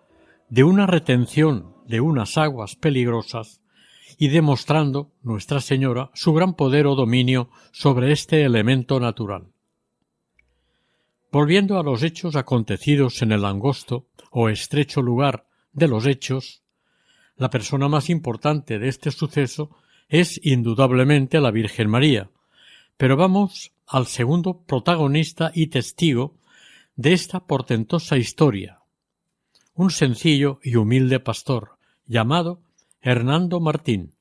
de 0.48 0.64
una 0.64 0.86
retención 0.86 1.74
de 1.86 2.00
unas 2.00 2.36
aguas 2.38 2.76
peligrosas 2.76 3.62
y 4.18 4.28
demostrando 4.28 5.12
Nuestra 5.22 5.60
Señora 5.60 6.10
su 6.14 6.32
gran 6.32 6.54
poder 6.54 6.86
o 6.86 6.94
dominio 6.94 7.50
sobre 7.72 8.12
este 8.12 8.44
elemento 8.44 9.00
natural. 9.00 9.53
Volviendo 11.34 11.80
a 11.80 11.82
los 11.82 12.04
hechos 12.04 12.36
acontecidos 12.36 13.20
en 13.20 13.32
el 13.32 13.44
angosto 13.44 14.06
o 14.30 14.48
estrecho 14.48 15.02
lugar 15.02 15.48
de 15.72 15.88
los 15.88 16.06
hechos, 16.06 16.62
la 17.34 17.50
persona 17.50 17.88
más 17.88 18.08
importante 18.08 18.78
de 18.78 18.86
este 18.86 19.10
suceso 19.10 19.76
es 20.08 20.38
indudablemente 20.44 21.40
la 21.40 21.50
Virgen 21.50 21.90
María, 21.90 22.30
pero 22.96 23.16
vamos 23.16 23.72
al 23.88 24.06
segundo 24.06 24.62
protagonista 24.62 25.50
y 25.52 25.66
testigo 25.66 26.36
de 26.94 27.14
esta 27.14 27.40
portentosa 27.40 28.16
historia, 28.16 28.82
un 29.74 29.90
sencillo 29.90 30.60
y 30.62 30.76
humilde 30.76 31.18
pastor 31.18 31.78
llamado 32.06 32.62
Hernando 33.00 33.58
Martín, 33.58 34.14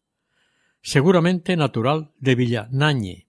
seguramente 0.81 1.55
natural 1.57 2.09
de 2.17 2.33
Villanañe. 2.33 3.22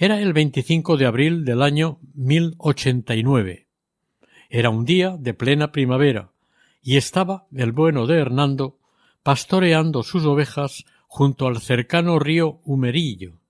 Era 0.00 0.20
el 0.20 0.32
25 0.32 0.96
de 0.96 1.06
abril 1.06 1.44
del 1.44 1.60
año 1.60 1.98
1089. 2.14 3.66
Era 4.48 4.70
un 4.70 4.84
día 4.84 5.16
de 5.18 5.34
plena 5.34 5.72
primavera 5.72 6.30
y 6.80 6.98
estaba 6.98 7.48
el 7.52 7.72
bueno 7.72 8.06
de 8.06 8.20
Hernando 8.20 8.78
pastoreando 9.24 10.04
sus 10.04 10.24
ovejas 10.24 10.84
junto 11.08 11.48
al 11.48 11.60
cercano 11.60 12.20
río 12.20 12.60
Humerillo, 12.62 13.40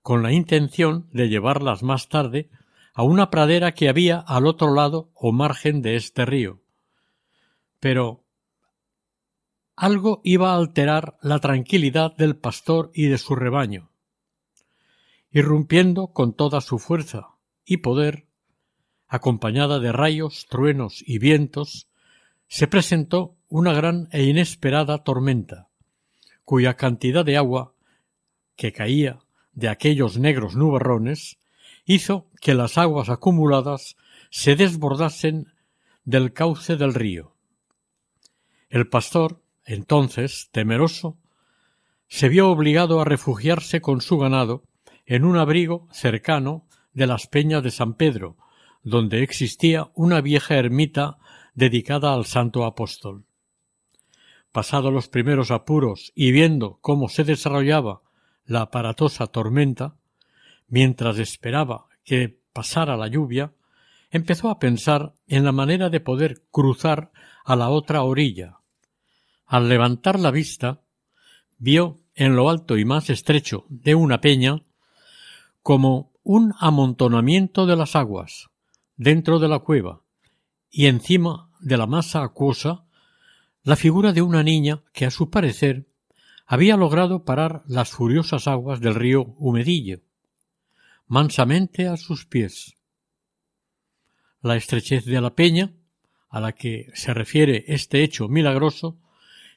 con 0.00 0.22
la 0.22 0.32
intención 0.32 1.08
de 1.10 1.28
llevarlas 1.28 1.82
más 1.82 2.08
tarde 2.08 2.50
a 2.94 3.02
una 3.02 3.28
pradera 3.28 3.74
que 3.74 3.88
había 3.88 4.20
al 4.20 4.46
otro 4.46 4.72
lado 4.72 5.10
o 5.12 5.32
margen 5.32 5.82
de 5.82 5.96
este 5.96 6.24
río. 6.24 6.60
Pero 7.80 8.22
algo 9.74 10.20
iba 10.22 10.52
a 10.52 10.56
alterar 10.56 11.18
la 11.20 11.40
tranquilidad 11.40 12.14
del 12.16 12.36
pastor 12.36 12.92
y 12.94 13.06
de 13.06 13.18
su 13.18 13.34
rebaño. 13.34 13.90
Irrumpiendo 15.30 16.08
con 16.08 16.32
toda 16.34 16.60
su 16.60 16.78
fuerza 16.78 17.28
y 17.64 17.78
poder, 17.78 18.26
acompañada 19.06 19.78
de 19.78 19.92
rayos, 19.92 20.46
truenos 20.48 21.02
y 21.06 21.18
vientos, 21.18 21.88
se 22.46 22.66
presentó 22.66 23.36
una 23.48 23.72
gran 23.72 24.08
e 24.10 24.24
inesperada 24.24 25.04
tormenta, 25.04 25.68
cuya 26.44 26.74
cantidad 26.74 27.24
de 27.24 27.36
agua 27.36 27.74
que 28.56 28.72
caía 28.72 29.18
de 29.52 29.68
aquellos 29.68 30.18
negros 30.18 30.56
nubarrones 30.56 31.38
hizo 31.84 32.30
que 32.40 32.54
las 32.54 32.78
aguas 32.78 33.08
acumuladas 33.08 33.96
se 34.30 34.56
desbordasen 34.56 35.52
del 36.04 36.32
cauce 36.32 36.76
del 36.76 36.94
río. 36.94 37.34
El 38.70 38.88
pastor, 38.88 39.42
entonces, 39.64 40.48
temeroso, 40.52 41.16
se 42.08 42.28
vio 42.28 42.50
obligado 42.50 43.00
a 43.00 43.04
refugiarse 43.04 43.80
con 43.80 44.00
su 44.00 44.18
ganado 44.18 44.64
en 45.08 45.24
un 45.24 45.38
abrigo 45.38 45.88
cercano 45.90 46.66
de 46.92 47.06
las 47.06 47.26
peñas 47.26 47.62
de 47.62 47.70
San 47.70 47.94
Pedro, 47.94 48.36
donde 48.82 49.22
existía 49.22 49.90
una 49.94 50.20
vieja 50.20 50.56
ermita 50.56 51.16
dedicada 51.54 52.12
al 52.12 52.26
santo 52.26 52.66
apóstol. 52.66 53.24
Pasados 54.52 54.92
los 54.92 55.08
primeros 55.08 55.50
apuros 55.50 56.12
y 56.14 56.30
viendo 56.30 56.78
cómo 56.82 57.08
se 57.08 57.24
desarrollaba 57.24 58.02
la 58.44 58.60
aparatosa 58.60 59.26
tormenta, 59.28 59.96
mientras 60.68 61.18
esperaba 61.18 61.86
que 62.04 62.38
pasara 62.52 62.98
la 62.98 63.08
lluvia, 63.08 63.54
empezó 64.10 64.50
a 64.50 64.58
pensar 64.58 65.14
en 65.26 65.44
la 65.44 65.52
manera 65.52 65.88
de 65.88 66.00
poder 66.00 66.42
cruzar 66.50 67.12
a 67.46 67.56
la 67.56 67.70
otra 67.70 68.02
orilla. 68.02 68.58
Al 69.46 69.70
levantar 69.70 70.20
la 70.20 70.30
vista, 70.30 70.82
vio 71.56 71.96
en 72.14 72.36
lo 72.36 72.50
alto 72.50 72.76
y 72.76 72.84
más 72.84 73.08
estrecho 73.08 73.64
de 73.70 73.94
una 73.94 74.20
peña 74.20 74.64
como 75.68 76.14
un 76.22 76.54
amontonamiento 76.60 77.66
de 77.66 77.76
las 77.76 77.94
aguas 77.94 78.48
dentro 78.96 79.38
de 79.38 79.48
la 79.48 79.58
cueva 79.58 80.00
y 80.70 80.86
encima 80.86 81.50
de 81.60 81.76
la 81.76 81.86
masa 81.86 82.22
acuosa 82.22 82.86
la 83.64 83.76
figura 83.76 84.14
de 84.14 84.22
una 84.22 84.42
niña 84.42 84.82
que 84.94 85.04
a 85.04 85.10
su 85.10 85.28
parecer 85.28 85.86
había 86.46 86.78
logrado 86.78 87.26
parar 87.26 87.64
las 87.66 87.90
furiosas 87.90 88.48
aguas 88.48 88.80
del 88.80 88.94
río 88.94 89.34
Humedillo, 89.36 90.00
mansamente 91.06 91.86
a 91.86 91.98
sus 91.98 92.24
pies. 92.24 92.74
La 94.40 94.56
estrechez 94.56 95.04
de 95.04 95.20
la 95.20 95.34
peña, 95.34 95.74
a 96.30 96.40
la 96.40 96.52
que 96.52 96.90
se 96.94 97.12
refiere 97.12 97.66
este 97.68 98.02
hecho 98.02 98.26
milagroso, 98.26 98.96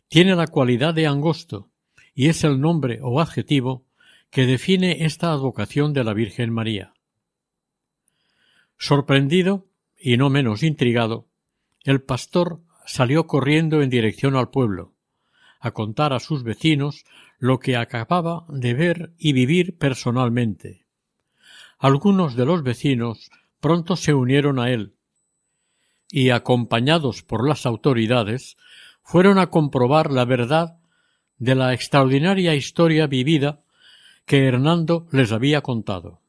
tiene 0.10 0.36
la 0.36 0.48
cualidad 0.48 0.94
de 0.94 1.08
angosto, 1.08 1.70
y 2.14 2.28
es 2.28 2.44
el 2.44 2.60
nombre 2.60 3.00
o 3.02 3.22
adjetivo 3.22 3.86
que 4.32 4.46
define 4.46 5.04
esta 5.04 5.32
advocación 5.32 5.92
de 5.94 6.06
la 6.06 6.14
Virgen 6.14 6.52
María. 6.52 6.94
Sorprendido 8.78 9.68
y 10.00 10.16
no 10.18 10.30
menos 10.30 10.64
intrigado, 10.64 11.28
el 11.84 12.02
pastor 12.02 12.62
salió 12.86 13.28
corriendo 13.28 13.82
en 13.82 13.90
dirección 13.90 14.38
al 14.38 14.50
pueblo, 14.50 14.94
a 15.60 15.72
contar 15.72 16.14
a 16.14 16.20
sus 16.20 16.44
vecinos 16.44 17.04
lo 17.40 17.60
que 17.60 17.76
acababa 17.76 18.46
de 18.48 18.74
ver 18.74 19.14
y 19.18 19.34
vivir 19.34 19.78
personalmente. 19.78 20.86
Algunos 21.78 22.36
de 22.36 22.46
los 22.46 22.64
vecinos 22.64 23.30
pronto 23.60 23.98
se 23.98 24.14
unieron 24.14 24.60
a 24.60 24.72
él 24.72 24.96
y, 26.10 26.30
acompañados 26.30 27.22
por 27.22 27.48
las 27.48 27.66
autoridades, 27.66 28.58
fueron 29.04 29.40
a 29.40 29.48
comprobar 29.48 30.12
la 30.12 30.24
verdad 30.24 30.80
de 31.38 31.56
la 31.56 31.74
extraordinaria 31.74 32.56
historia 32.56 33.08
vivida 33.08 33.64
que 34.26 34.46
Hernando 34.46 35.08
les 35.12 35.32
había 35.32 35.62
contado. 35.62 36.22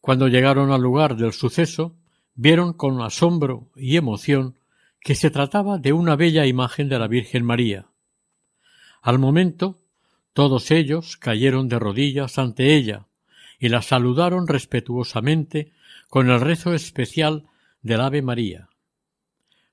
Cuando 0.00 0.28
llegaron 0.28 0.70
al 0.70 0.80
lugar 0.80 1.16
del 1.16 1.32
suceso, 1.32 1.96
vieron 2.34 2.72
con 2.72 3.00
asombro 3.00 3.70
y 3.74 3.96
emoción 3.96 4.56
que 5.00 5.14
se 5.14 5.30
trataba 5.30 5.78
de 5.78 5.92
una 5.92 6.16
bella 6.16 6.46
imagen 6.46 6.88
de 6.88 6.98
la 6.98 7.08
Virgen 7.08 7.44
María. 7.44 7.86
Al 9.02 9.18
momento, 9.18 9.78
todos 10.32 10.70
ellos 10.70 11.16
cayeron 11.16 11.68
de 11.68 11.78
rodillas 11.78 12.38
ante 12.38 12.76
ella 12.76 13.06
y 13.58 13.68
la 13.68 13.82
saludaron 13.82 14.46
respetuosamente 14.46 15.72
con 16.08 16.30
el 16.30 16.40
rezo 16.40 16.74
especial 16.74 17.46
del 17.82 18.00
Ave 18.00 18.22
María. 18.22 18.68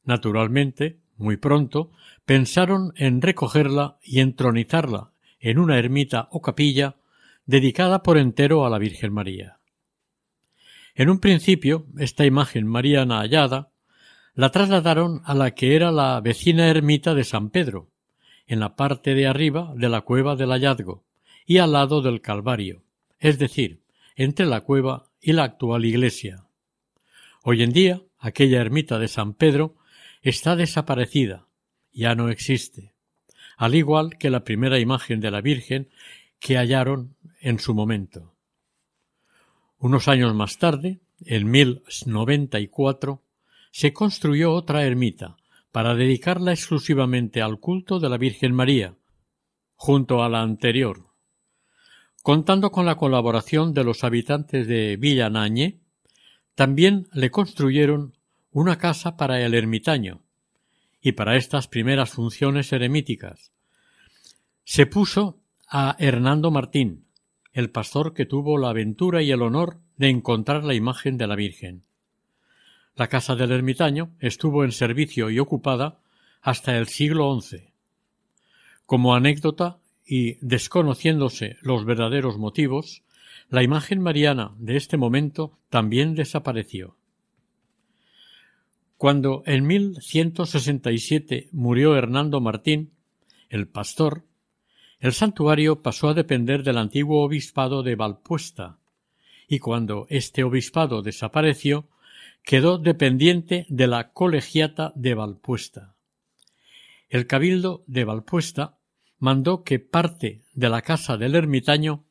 Naturalmente, 0.04 1.00
muy 1.18 1.38
pronto, 1.38 1.92
pensaron 2.26 2.94
en 2.96 3.22
recogerla 3.22 3.98
y 4.04 4.20
entronizarla 4.20 5.13
en 5.44 5.60
una 5.60 5.78
ermita 5.78 6.30
o 6.32 6.42
capilla 6.42 6.96
dedicada 7.46 8.02
por 8.02 8.18
entero 8.18 8.66
a 8.66 8.70
la 8.70 8.80
Virgen 8.80 9.12
María. 9.12 9.60
En 10.96 11.10
un 11.10 11.20
principio, 11.20 11.86
esta 12.00 12.26
imagen 12.26 12.66
mariana 12.66 13.20
hallada 13.20 13.70
la 14.36 14.52
trasladaron 14.52 15.22
a 15.26 15.36
la 15.36 15.52
que 15.52 15.76
era 15.76 15.92
la 15.92 16.22
vecina 16.22 16.70
ermita 16.70 17.14
de 17.14 17.26
San 17.26 17.50
Pedro, 17.50 17.90
en 18.48 18.62
la 18.62 18.78
parte 18.78 19.16
de 19.16 19.28
arriba 19.28 19.74
de 19.76 19.90
la 19.90 20.02
cueva 20.02 20.38
del 20.38 20.50
hallazgo 20.50 21.04
y 21.46 21.58
al 21.58 21.74
lado 21.74 22.02
del 22.02 22.22
Calvario, 22.22 22.84
es 23.20 23.38
decir, 23.38 23.82
entre 24.16 24.46
la 24.46 24.62
cueva 24.62 25.12
y 25.20 25.34
la 25.34 25.44
actual 25.44 25.84
iglesia. 25.84 26.46
Hoy 27.44 27.64
en 27.64 27.74
día, 27.74 28.02
aquella 28.18 28.62
ermita 28.62 28.98
de 28.98 29.10
San 29.10 29.34
Pedro 29.34 29.76
está 30.22 30.56
desaparecida, 30.56 31.48
ya 31.92 32.16
no 32.16 32.30
existe, 32.30 32.93
al 33.64 33.76
igual 33.76 34.18
que 34.18 34.30
la 34.30 34.44
primera 34.44 34.78
imagen 34.78 35.22
de 35.22 35.32
la 35.32 35.40
Virgen 35.40 35.88
que 36.38 36.58
hallaron 36.58 37.16
en 37.40 37.60
su 37.60 37.74
momento. 37.74 38.34
Unos 39.78 40.10
años 40.10 40.36
más 40.36 40.58
tarde, 40.58 41.00
en 41.22 41.50
1094, 41.50 43.22
se 43.72 43.94
construyó 43.94 44.52
otra 44.52 44.84
ermita 44.84 45.38
para 45.72 45.96
dedicarla 45.96 46.52
exclusivamente 46.52 47.42
al 47.42 47.62
culto 47.62 48.02
de 48.02 48.10
la 48.10 48.18
Virgen 48.18 48.54
María, 48.54 48.98
junto 49.76 50.24
a 50.24 50.28
la 50.28 50.42
anterior. 50.42 51.06
Contando 52.22 52.70
con 52.70 52.86
la 52.86 52.98
colaboración 52.98 53.74
de 53.74 53.86
los 53.86 54.04
habitantes 54.04 54.68
de 54.68 54.98
Villanañe, 54.98 55.80
también 56.54 57.08
le 57.14 57.32
construyeron 57.32 58.18
una 58.52 58.78
casa 58.78 59.16
para 59.16 59.40
el 59.40 59.54
ermitaño, 59.54 60.23
y 61.04 61.12
para 61.12 61.36
estas 61.36 61.68
primeras 61.68 62.12
funciones 62.12 62.72
eremíticas. 62.72 63.52
Se 64.64 64.86
puso 64.86 65.38
a 65.68 65.98
Hernando 66.00 66.50
Martín, 66.50 67.06
el 67.52 67.70
pastor 67.70 68.14
que 68.14 68.26
tuvo 68.26 68.58
la 68.58 68.70
aventura 68.70 69.22
y 69.22 69.30
el 69.32 69.42
honor 69.42 69.80
de 69.98 70.10
encontrar 70.10 70.64
la 70.64 70.74
imagen 70.74 71.18
de 71.18 71.28
la 71.28 71.36
Virgen. 71.36 71.84
La 72.96 73.10
casa 73.10 73.36
del 73.36 73.52
ermitaño 73.52 74.12
estuvo 74.20 74.64
en 74.64 74.72
servicio 74.72 75.30
y 75.30 75.40
ocupada 75.40 76.00
hasta 76.42 76.78
el 76.78 76.88
siglo 76.88 77.40
XI. 77.40 77.74
Como 78.86 79.14
anécdota 79.14 79.80
y 80.06 80.38
desconociéndose 80.46 81.58
los 81.62 81.84
verdaderos 81.84 82.38
motivos, 82.38 83.04
la 83.50 83.62
imagen 83.62 84.02
mariana 84.02 84.52
de 84.58 84.78
este 84.78 84.96
momento 84.96 85.58
también 85.70 86.16
desapareció. 86.16 86.96
Cuando 89.04 89.44
en 89.46 89.68
1167 89.68 91.50
murió 91.52 91.98
Hernando 91.98 92.40
Martín, 92.40 92.94
el 93.50 93.68
pastor, 93.68 94.24
el 95.02 95.12
santuario 95.12 95.82
pasó 95.82 96.08
a 96.08 96.14
depender 96.14 96.64
del 96.64 96.78
antiguo 96.78 97.22
obispado 97.22 97.84
de 97.84 97.96
Valpuesta, 97.96 98.80
y 99.50 99.60
cuando 99.60 100.08
este 100.10 100.46
obispado 100.46 101.02
desapareció, 101.02 101.90
quedó 102.46 102.78
dependiente 102.78 103.66
de 103.68 103.88
la 103.88 104.14
colegiata 104.14 104.94
de 104.96 105.16
Valpuesta. 105.16 105.96
El 107.10 107.28
cabildo 107.28 107.84
de 107.88 108.06
Valpuesta 108.06 108.78
mandó 109.20 109.66
que 109.66 109.80
parte 109.80 110.44
de 110.54 110.70
la 110.70 110.82
casa 110.82 111.18
del 111.18 111.36
ermitaño 111.36 112.06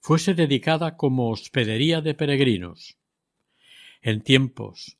fuese 0.00 0.32
dedicada 0.32 0.96
como 0.96 1.28
hospedería 1.28 2.00
de 2.00 2.14
peregrinos. 2.14 2.96
En 4.00 4.22
tiempos 4.22 4.97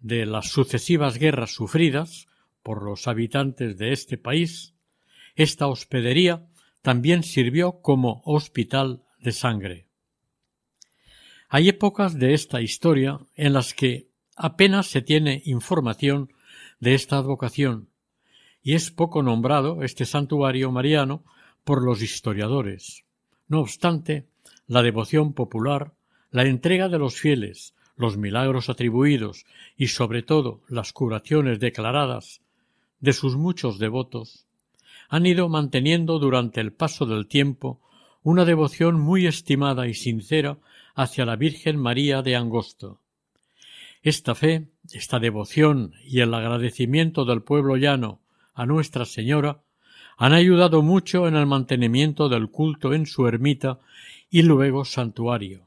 de 0.00 0.26
las 0.26 0.48
sucesivas 0.48 1.18
guerras 1.18 1.52
sufridas 1.52 2.26
por 2.62 2.82
los 2.82 3.06
habitantes 3.06 3.76
de 3.78 3.92
este 3.92 4.18
país, 4.18 4.74
esta 5.36 5.66
hospedería 5.68 6.46
también 6.82 7.22
sirvió 7.22 7.80
como 7.80 8.22
hospital 8.24 9.02
de 9.18 9.32
sangre. 9.32 9.86
Hay 11.48 11.68
épocas 11.68 12.18
de 12.18 12.34
esta 12.34 12.60
historia 12.60 13.18
en 13.36 13.52
las 13.52 13.74
que 13.74 14.08
apenas 14.36 14.86
se 14.86 15.02
tiene 15.02 15.42
información 15.44 16.32
de 16.78 16.94
esta 16.94 17.18
advocación, 17.18 17.88
y 18.62 18.74
es 18.74 18.90
poco 18.90 19.22
nombrado 19.22 19.82
este 19.82 20.06
santuario 20.06 20.70
mariano 20.70 21.24
por 21.64 21.82
los 21.82 22.02
historiadores. 22.02 23.04
No 23.48 23.60
obstante, 23.60 24.26
la 24.66 24.82
devoción 24.82 25.32
popular, 25.34 25.92
la 26.30 26.44
entrega 26.44 26.88
de 26.88 26.98
los 26.98 27.16
fieles, 27.16 27.74
los 28.00 28.16
milagros 28.16 28.68
atribuidos 28.68 29.44
y 29.76 29.88
sobre 29.88 30.22
todo 30.22 30.60
las 30.68 30.92
curaciones 30.92 31.60
declaradas 31.60 32.40
de 33.00 33.12
sus 33.12 33.36
muchos 33.36 33.78
devotos, 33.78 34.46
han 35.08 35.26
ido 35.26 35.48
manteniendo 35.48 36.18
durante 36.18 36.60
el 36.60 36.72
paso 36.72 37.04
del 37.06 37.26
tiempo 37.26 37.80
una 38.22 38.44
devoción 38.44 39.00
muy 39.00 39.26
estimada 39.26 39.86
y 39.88 39.94
sincera 39.94 40.58
hacia 40.94 41.24
la 41.24 41.36
Virgen 41.36 41.76
María 41.76 42.22
de 42.22 42.36
Angosto. 42.36 43.00
Esta 44.02 44.34
fe, 44.34 44.68
esta 44.92 45.18
devoción 45.18 45.94
y 46.04 46.20
el 46.20 46.32
agradecimiento 46.32 47.24
del 47.24 47.42
pueblo 47.42 47.76
llano 47.76 48.20
a 48.54 48.66
Nuestra 48.66 49.04
Señora 49.04 49.62
han 50.16 50.32
ayudado 50.32 50.82
mucho 50.82 51.26
en 51.26 51.34
el 51.34 51.46
mantenimiento 51.46 52.28
del 52.28 52.50
culto 52.50 52.92
en 52.92 53.06
su 53.06 53.26
ermita 53.26 53.80
y 54.30 54.42
luego 54.42 54.84
santuario, 54.84 55.66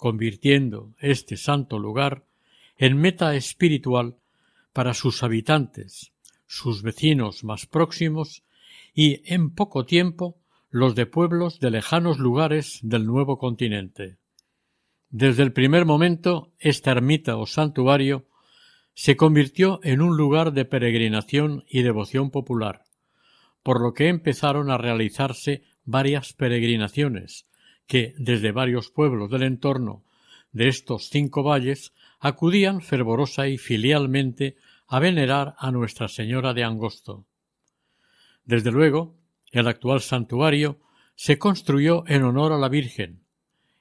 convirtiendo 0.00 0.94
este 0.98 1.36
santo 1.36 1.78
lugar 1.78 2.24
en 2.78 2.96
meta 2.96 3.36
espiritual 3.36 4.16
para 4.72 4.94
sus 4.94 5.22
habitantes, 5.22 6.12
sus 6.46 6.82
vecinos 6.82 7.44
más 7.44 7.66
próximos 7.66 8.42
y, 8.94 9.20
en 9.30 9.50
poco 9.50 9.84
tiempo, 9.84 10.38
los 10.70 10.94
de 10.94 11.04
pueblos 11.04 11.60
de 11.60 11.70
lejanos 11.70 12.18
lugares 12.18 12.80
del 12.82 13.04
nuevo 13.04 13.36
continente. 13.36 14.16
Desde 15.10 15.42
el 15.42 15.52
primer 15.52 15.84
momento, 15.84 16.50
esta 16.58 16.92
ermita 16.92 17.36
o 17.36 17.44
santuario 17.44 18.26
se 18.94 19.18
convirtió 19.18 19.80
en 19.82 20.00
un 20.00 20.16
lugar 20.16 20.54
de 20.54 20.64
peregrinación 20.64 21.64
y 21.68 21.82
devoción 21.82 22.30
popular, 22.30 22.84
por 23.62 23.82
lo 23.82 23.92
que 23.92 24.08
empezaron 24.08 24.70
a 24.70 24.78
realizarse 24.78 25.62
varias 25.84 26.32
peregrinaciones, 26.32 27.49
que 27.90 28.14
desde 28.18 28.52
varios 28.52 28.88
pueblos 28.88 29.30
del 29.30 29.42
entorno 29.42 30.04
de 30.52 30.68
estos 30.68 31.10
cinco 31.10 31.42
valles 31.42 31.92
acudían 32.20 32.82
fervorosa 32.82 33.48
y 33.48 33.58
filialmente 33.58 34.54
a 34.86 35.00
venerar 35.00 35.56
a 35.58 35.72
Nuestra 35.72 36.06
Señora 36.06 36.54
de 36.54 36.62
Angosto. 36.62 37.26
Desde 38.44 38.70
luego, 38.70 39.16
el 39.50 39.66
actual 39.66 40.02
santuario 40.02 40.78
se 41.16 41.40
construyó 41.40 42.04
en 42.06 42.22
honor 42.22 42.52
a 42.52 42.58
la 42.58 42.68
Virgen, 42.68 43.24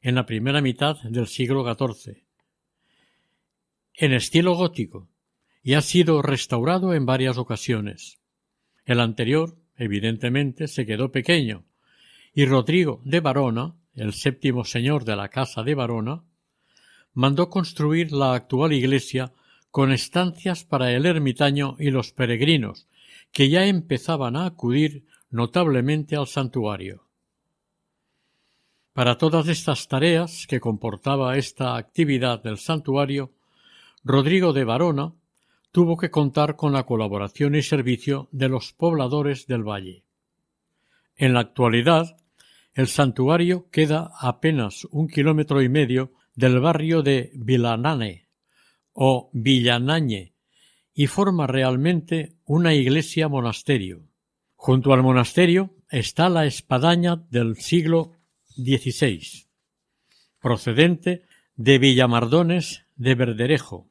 en 0.01 0.15
la 0.15 0.25
primera 0.25 0.59
mitad 0.59 0.99
del 1.03 1.27
siglo 1.27 1.63
XIV, 1.63 2.23
en 3.93 4.13
estilo 4.13 4.55
gótico, 4.55 5.07
y 5.61 5.75
ha 5.75 5.81
sido 5.81 6.23
restaurado 6.23 6.95
en 6.95 7.05
varias 7.05 7.37
ocasiones. 7.37 8.17
El 8.85 9.01
anterior, 9.01 9.55
evidentemente, 9.77 10.67
se 10.67 10.87
quedó 10.87 11.11
pequeño, 11.11 11.63
y 12.33 12.47
Rodrigo 12.47 13.03
de 13.05 13.19
Barona, 13.19 13.75
el 13.93 14.13
séptimo 14.13 14.65
señor 14.65 15.05
de 15.05 15.15
la 15.15 15.29
casa 15.29 15.63
de 15.63 15.75
Barona, 15.75 16.23
mandó 17.13 17.49
construir 17.49 18.11
la 18.11 18.33
actual 18.33 18.73
iglesia 18.73 19.33
con 19.71 19.91
estancias 19.91 20.63
para 20.63 20.91
el 20.91 21.05
ermitaño 21.05 21.75
y 21.79 21.91
los 21.91 22.11
peregrinos, 22.11 22.87
que 23.31 23.49
ya 23.49 23.65
empezaban 23.65 24.35
a 24.35 24.45
acudir 24.45 25.05
notablemente 25.29 26.15
al 26.15 26.27
santuario. 26.27 27.05
Para 28.93 29.17
todas 29.17 29.47
estas 29.47 29.87
tareas 29.87 30.45
que 30.47 30.59
comportaba 30.59 31.37
esta 31.37 31.77
actividad 31.77 32.41
del 32.41 32.57
santuario, 32.57 33.31
Rodrigo 34.03 34.53
de 34.53 34.63
Varona 34.63 35.13
tuvo 35.71 35.97
que 35.97 36.09
contar 36.09 36.55
con 36.55 36.73
la 36.73 36.85
colaboración 36.85 37.55
y 37.55 37.61
servicio 37.61 38.27
de 38.31 38.49
los 38.49 38.73
pobladores 38.73 39.45
del 39.45 39.63
valle. 39.63 40.03
En 41.15 41.33
la 41.33 41.41
actualidad, 41.41 42.17
el 42.73 42.87
santuario 42.87 43.69
queda 43.71 44.11
apenas 44.19 44.85
un 44.85 45.07
kilómetro 45.07 45.61
y 45.61 45.69
medio 45.69 46.13
del 46.35 46.59
barrio 46.59 47.01
de 47.01 47.31
Vilanane 47.33 48.27
o 48.93 49.29
Villanañe 49.33 50.33
y 50.93 51.07
forma 51.07 51.47
realmente 51.47 52.35
una 52.45 52.73
iglesia 52.73 53.27
monasterio. 53.27 54.07
Junto 54.55 54.93
al 54.93 55.03
monasterio 55.03 55.73
está 55.89 56.29
la 56.29 56.45
espadaña 56.45 57.15
del 57.29 57.55
siglo 57.55 58.13
XVI, 58.49 59.47
procedente 60.39 61.23
de 61.55 61.79
Villamardones 61.79 62.85
de 62.95 63.15
Verderejo. 63.15 63.89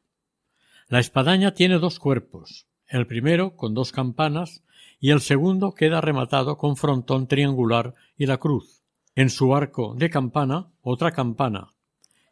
La 0.89 1.01
espadaña 1.01 1.55
tiene 1.55 1.79
dos 1.79 1.99
cuerpos, 1.99 2.68
el 2.89 3.07
primero 3.07 3.57
con 3.57 3.75
dos 3.75 3.93
campanas 3.93 4.63
y 5.01 5.11
el 5.11 5.21
segundo 5.21 5.73
queda 5.73 6.01
rematado 6.01 6.57
con 6.57 6.77
frontón 6.77 7.27
triangular 7.27 7.95
y 8.17 8.27
la 8.27 8.39
cruz. 8.39 8.83
En 9.15 9.31
su 9.31 9.55
arco 9.55 9.95
de 9.97 10.11
campana 10.11 10.69
otra 10.83 11.13
campana, 11.13 11.69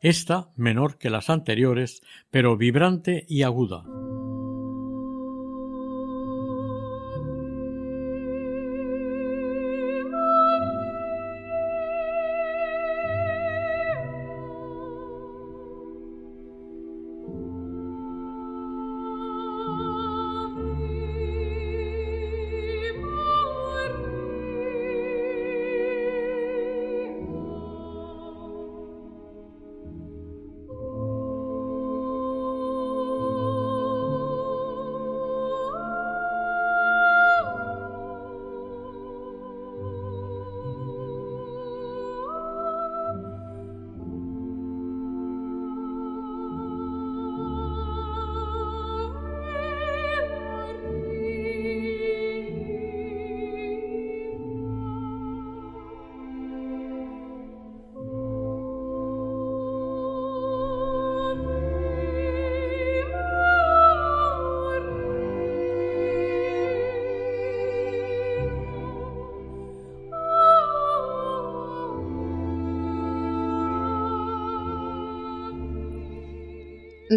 esta 0.01 0.51
menor 0.57 0.99
que 0.99 1.11
las 1.11 1.31
anteriores, 1.31 2.03
pero 2.31 2.57
vibrante 2.57 3.25
y 3.29 3.43
aguda. 3.43 3.85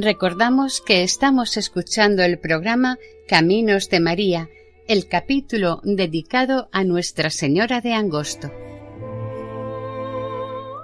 Recordamos 0.01 0.79
que 0.79 1.03
estamos 1.03 1.57
escuchando 1.57 2.23
el 2.23 2.39
programa 2.39 2.97
Caminos 3.27 3.89
de 3.89 3.99
María, 3.99 4.47
el 4.87 5.09
capítulo 5.09 5.81
dedicado 5.83 6.69
a 6.71 6.85
Nuestra 6.85 7.29
Señora 7.29 7.81
de 7.81 7.93
Angosto. 7.93 8.49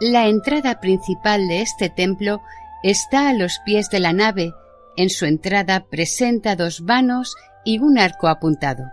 La 0.01 0.27
entrada 0.27 0.81
principal 0.81 1.47
de 1.47 1.61
este 1.61 1.89
templo 1.89 2.41
está 2.83 3.29
a 3.29 3.33
los 3.33 3.59
pies 3.65 3.89
de 3.89 4.01
la 4.01 4.11
nave. 4.11 4.51
En 4.97 5.09
su 5.09 5.23
entrada 5.23 5.85
presenta 5.89 6.57
dos 6.57 6.81
vanos 6.81 7.37
y 7.63 7.79
un 7.79 7.97
arco 7.97 8.27
apuntado. 8.27 8.83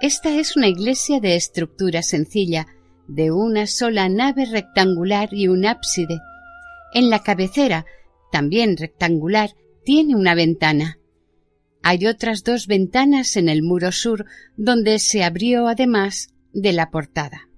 Esta 0.00 0.30
es 0.36 0.56
una 0.56 0.68
iglesia 0.68 1.18
de 1.18 1.34
estructura 1.34 2.04
sencilla, 2.04 2.68
de 3.08 3.32
una 3.32 3.66
sola 3.66 4.08
nave 4.08 4.44
rectangular 4.44 5.30
y 5.32 5.48
un 5.48 5.66
ábside. 5.66 6.20
En 6.94 7.10
la 7.10 7.24
cabecera 7.24 7.86
también 8.30 8.76
rectangular, 8.76 9.50
tiene 9.84 10.14
una 10.14 10.34
ventana. 10.34 10.98
Hay 11.82 12.06
otras 12.06 12.44
dos 12.44 12.66
ventanas 12.66 13.36
en 13.36 13.48
el 13.48 13.62
muro 13.62 13.92
sur, 13.92 14.26
donde 14.56 14.98
se 14.98 15.24
abrió 15.24 15.66
además 15.66 16.28
de 16.52 16.72
la 16.72 16.90
portada. 16.90 17.48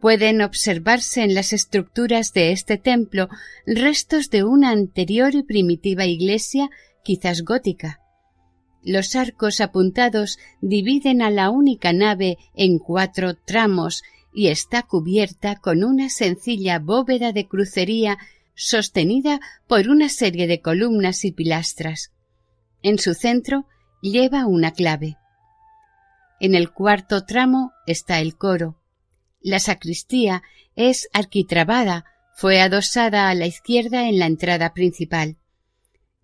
Pueden 0.00 0.42
observarse 0.42 1.22
en 1.22 1.34
las 1.34 1.52
estructuras 1.52 2.32
de 2.32 2.52
este 2.52 2.78
templo 2.78 3.28
restos 3.66 4.30
de 4.30 4.44
una 4.44 4.70
anterior 4.70 5.34
y 5.34 5.42
primitiva 5.42 6.06
iglesia, 6.06 6.70
quizás 7.02 7.42
gótica. 7.42 7.98
Los 8.82 9.16
arcos 9.16 9.60
apuntados 9.60 10.38
dividen 10.60 11.20
a 11.20 11.30
la 11.30 11.50
única 11.50 11.92
nave 11.92 12.38
en 12.54 12.78
cuatro 12.78 13.34
tramos 13.34 14.02
y 14.32 14.48
está 14.48 14.84
cubierta 14.84 15.56
con 15.56 15.82
una 15.82 16.10
sencilla 16.10 16.78
bóveda 16.78 17.32
de 17.32 17.48
crucería 17.48 18.18
sostenida 18.58 19.40
por 19.68 19.88
una 19.88 20.08
serie 20.08 20.48
de 20.48 20.60
columnas 20.60 21.24
y 21.24 21.30
pilastras. 21.30 22.12
En 22.82 22.98
su 22.98 23.14
centro 23.14 23.66
lleva 24.02 24.46
una 24.46 24.72
clave. 24.72 25.16
En 26.40 26.54
el 26.56 26.72
cuarto 26.72 27.24
tramo 27.24 27.72
está 27.86 28.18
el 28.18 28.36
coro. 28.36 28.82
La 29.40 29.60
sacristía 29.60 30.42
es 30.74 31.08
arquitrabada, 31.12 32.04
fue 32.34 32.60
adosada 32.60 33.30
a 33.30 33.34
la 33.34 33.46
izquierda 33.46 34.08
en 34.08 34.18
la 34.18 34.26
entrada 34.26 34.74
principal. 34.74 35.38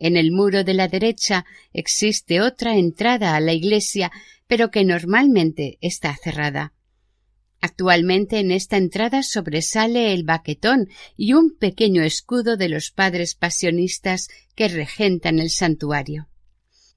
En 0.01 0.16
el 0.16 0.33
muro 0.33 0.64
de 0.64 0.75
la 0.75 0.88
derecha 0.88 1.47
existe 1.73 2.40
otra 2.40 2.77
entrada 2.77 3.37
a 3.37 3.40
la 3.40 3.53
iglesia, 3.53 4.11
pero 4.49 4.70
que 4.73 4.85
normalmente 4.85 5.79
está 5.81 6.16
cerrada. 6.16 6.73
Actualmente 7.64 8.40
en 8.40 8.50
esta 8.50 8.77
entrada 8.77 9.22
sobresale 9.22 10.12
el 10.12 10.22
baquetón 10.22 10.90
y 11.16 11.33
un 11.33 11.57
pequeño 11.57 12.03
escudo 12.03 12.59
de 12.59 12.68
los 12.68 12.90
padres 12.90 13.35
pasionistas 13.35 14.29
que 14.55 14.68
regentan 14.68 15.38
el 15.38 15.48
santuario. 15.48 16.29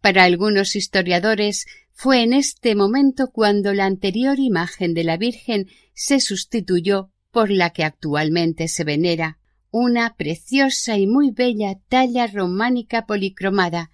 Para 0.02 0.26
algunos 0.26 0.76
historiadores 0.76 1.68
fue 1.94 2.22
en 2.22 2.34
este 2.34 2.76
momento 2.76 3.30
cuando 3.32 3.74
la 3.74 3.86
anterior 3.86 4.40
imagen 4.40 4.94
de 4.94 5.06
la 5.06 5.16
Virgen 5.16 5.68
se 5.94 6.20
sustituyó 6.20 7.12
por 7.32 7.50
la 7.50 7.70
que 7.70 7.86
actualmente 7.86 8.68
se 8.68 8.84
venera, 8.84 9.40
una 9.72 10.18
preciosa 10.18 10.98
y 10.98 11.08
muy 11.08 11.32
bella 11.32 11.80
talla 11.88 12.28
románica 12.28 13.06
policromada. 13.06 13.90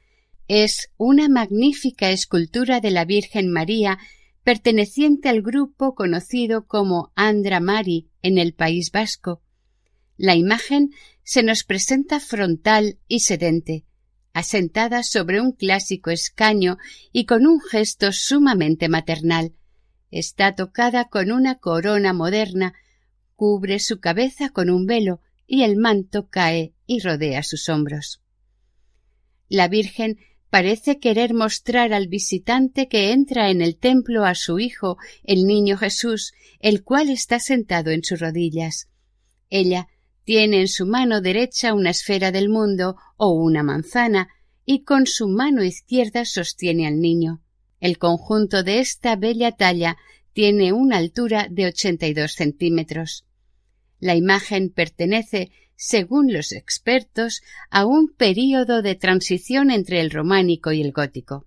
Es 0.47 0.89
una 0.97 1.29
magnífica 1.29 2.09
escultura 2.09 2.79
de 2.79 2.89
la 2.89 3.05
Virgen 3.05 3.51
María 3.51 3.99
perteneciente 4.43 5.29
al 5.29 5.41
grupo 5.41 5.95
conocido 5.95 6.67
como 6.67 7.11
Andra 7.15 7.59
Mari 7.59 8.09
en 8.21 8.37
el 8.37 8.53
País 8.53 8.91
Vasco. 8.91 9.41
La 10.17 10.35
imagen 10.35 10.91
se 11.23 11.43
nos 11.43 11.63
presenta 11.63 12.19
frontal 12.19 12.99
y 13.07 13.21
sedente, 13.21 13.85
asentada 14.33 15.03
sobre 15.03 15.39
un 15.39 15.53
clásico 15.53 16.11
escaño 16.11 16.77
y 17.11 17.25
con 17.25 17.47
un 17.47 17.61
gesto 17.61 18.11
sumamente 18.11 18.89
maternal. 18.89 19.53
Está 20.11 20.55
tocada 20.55 21.05
con 21.05 21.31
una 21.31 21.55
corona 21.55 22.13
moderna, 22.13 22.73
cubre 23.35 23.79
su 23.79 23.99
cabeza 23.99 24.49
con 24.49 24.69
un 24.69 24.85
velo 24.85 25.21
y 25.47 25.63
el 25.63 25.77
manto 25.77 26.29
cae 26.29 26.73
y 26.85 26.99
rodea 26.99 27.43
sus 27.43 27.69
hombros. 27.69 28.21
La 29.47 29.67
Virgen 29.67 30.17
parece 30.53 30.99
querer 30.99 31.33
mostrar 31.33 31.93
al 31.93 32.07
visitante 32.07 32.87
que 32.87 33.11
entra 33.11 33.49
en 33.49 33.59
el 33.59 33.75
templo 33.75 34.23
a 34.23 34.35
su 34.35 34.59
hijo, 34.59 34.97
el 35.23 35.47
niño 35.47 35.77
Jesús, 35.77 36.31
el 36.59 36.83
cual 36.83 37.09
está 37.09 37.39
sentado 37.39 37.89
en 37.89 38.03
sus 38.03 38.19
rodillas. 38.19 38.87
Ella 39.49 39.87
tiene 40.25 40.61
en 40.61 40.67
su 40.67 40.85
mano 40.85 41.21
derecha 41.21 41.73
una 41.73 41.89
esfera 41.89 42.31
del 42.31 42.49
mundo 42.49 42.97
o 43.17 43.31
una 43.31 43.63
manzana, 43.63 44.27
y 44.63 44.83
con 44.83 45.07
su 45.07 45.27
mano 45.27 45.63
izquierda 45.63 46.23
sostiene 46.23 46.85
al 46.85 46.99
niño. 46.99 47.41
El 47.79 47.97
conjunto 47.97 48.61
de 48.61 48.79
esta 48.79 49.15
bella 49.15 49.53
talla 49.53 49.97
tiene 50.33 50.71
una 50.71 50.97
altura 50.97 51.47
de 51.49 51.65
ochenta 51.65 52.05
y 52.05 52.13
dos 52.13 52.33
centímetros. 52.33 53.25
La 53.99 54.13
imagen 54.15 54.69
pertenece 54.69 55.49
según 55.85 56.31
los 56.31 56.53
expertos, 56.53 57.41
a 57.69 57.85
un 57.85 58.07
período 58.07 58.81
de 58.81 58.95
transición 58.95 59.69
entre 59.69 59.99
el 59.99 60.11
románico 60.11 60.71
y 60.71 60.79
el 60.79 60.93
gótico. 60.93 61.45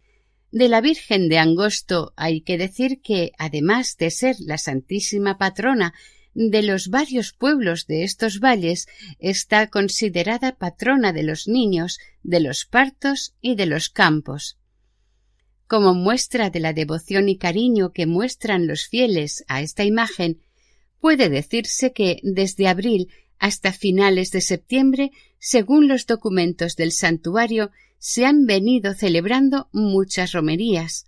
De 0.52 0.68
la 0.68 0.82
Virgen 0.82 1.30
de 1.30 1.38
Angosto 1.38 2.12
hay 2.16 2.42
que 2.42 2.58
decir 2.58 3.00
que, 3.00 3.32
además 3.38 3.96
de 3.96 4.10
ser 4.10 4.36
la 4.40 4.58
Santísima 4.58 5.38
Patrona 5.38 5.94
de 6.34 6.62
los 6.62 6.88
varios 6.88 7.32
pueblos 7.32 7.86
de 7.86 8.04
estos 8.04 8.38
valles, 8.38 8.88
está 9.20 9.68
considerada 9.68 10.56
patrona 10.56 11.14
de 11.14 11.22
los 11.22 11.48
niños, 11.48 11.98
de 12.22 12.40
los 12.40 12.66
partos 12.66 13.34
y 13.40 13.54
de 13.54 13.64
los 13.64 13.88
campos. 13.88 14.58
Como 15.66 15.94
muestra 15.94 16.50
de 16.50 16.60
la 16.60 16.74
devoción 16.74 17.30
y 17.30 17.38
cariño 17.38 17.92
que 17.94 18.04
muestran 18.04 18.66
los 18.66 18.86
fieles 18.86 19.46
a 19.48 19.62
esta 19.62 19.84
imagen, 19.84 20.42
puede 21.00 21.30
decirse 21.30 21.94
que 21.94 22.20
desde 22.22 22.68
abril 22.68 23.08
hasta 23.38 23.72
finales 23.72 24.30
de 24.30 24.40
septiembre, 24.40 25.10
según 25.38 25.88
los 25.88 26.06
documentos 26.06 26.76
del 26.76 26.92
santuario, 26.92 27.70
se 27.98 28.24
han 28.24 28.46
venido 28.46 28.94
celebrando 28.94 29.68
muchas 29.72 30.32
romerías. 30.32 31.06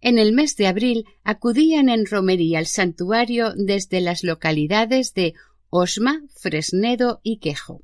En 0.00 0.18
el 0.18 0.32
mes 0.32 0.56
de 0.56 0.66
abril 0.66 1.06
acudían 1.24 1.88
en 1.88 2.06
romería 2.06 2.58
al 2.58 2.66
santuario 2.66 3.52
desde 3.56 4.00
las 4.00 4.22
localidades 4.22 5.12
de 5.14 5.34
Osma, 5.70 6.22
Fresnedo 6.40 7.20
y 7.22 7.38
Quejo. 7.38 7.82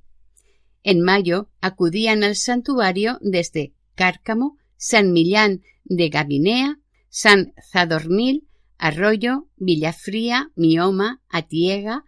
En 0.83 1.01
mayo 1.01 1.51
acudían 1.61 2.23
al 2.23 2.37
santuario 2.37 3.19
desde 3.21 3.73
Cárcamo, 3.95 4.59
San 4.77 5.13
Millán 5.13 5.63
de 5.85 6.09
Gabinea, 6.09 6.79
San 7.09 7.55
Zadornil, 7.73 8.47
Arroyo, 8.79 9.49
Villafría, 9.57 10.51
Mioma, 10.57 11.23
Atiega, 11.29 12.05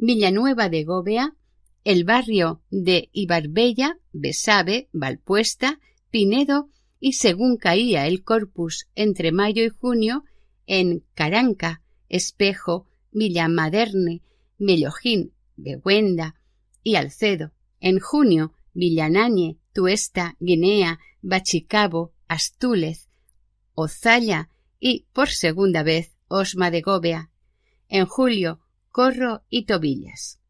Villanueva 0.00 0.68
de 0.68 0.84
Góbea, 0.84 1.34
el 1.82 2.04
barrio 2.04 2.62
de 2.70 3.10
Ibarbella, 3.12 3.98
Besabe, 4.12 4.88
Valpuesta, 4.92 5.80
Pinedo 6.10 6.70
y 7.00 7.14
según 7.14 7.56
caía 7.56 8.06
el 8.06 8.22
corpus 8.22 8.86
entre 8.94 9.32
mayo 9.32 9.64
y 9.64 9.70
junio, 9.70 10.24
en 10.66 11.04
Caranca, 11.14 11.82
Espejo, 12.08 12.86
Villamaderne, 13.10 14.22
Mellojín, 14.56 15.32
Beguenda 15.56 16.36
y 16.84 16.94
Alcedo. 16.94 17.52
En 17.80 17.98
junio, 17.98 18.52
Villanañe, 18.74 19.58
Tuesta, 19.72 20.36
Guinea, 20.38 21.00
Bachicabo, 21.22 22.12
Astúlez, 22.28 23.08
Ozalla 23.74 24.48
y, 24.78 25.06
por 25.12 25.28
segunda 25.28 25.82
vez, 25.82 26.14
Osma 26.28 26.70
de 26.70 26.82
Góbea. 26.82 27.30
En 27.88 28.06
julio, 28.06 28.60
Corro 28.98 29.44
y 29.48 29.64
Tobillas. 29.66 30.40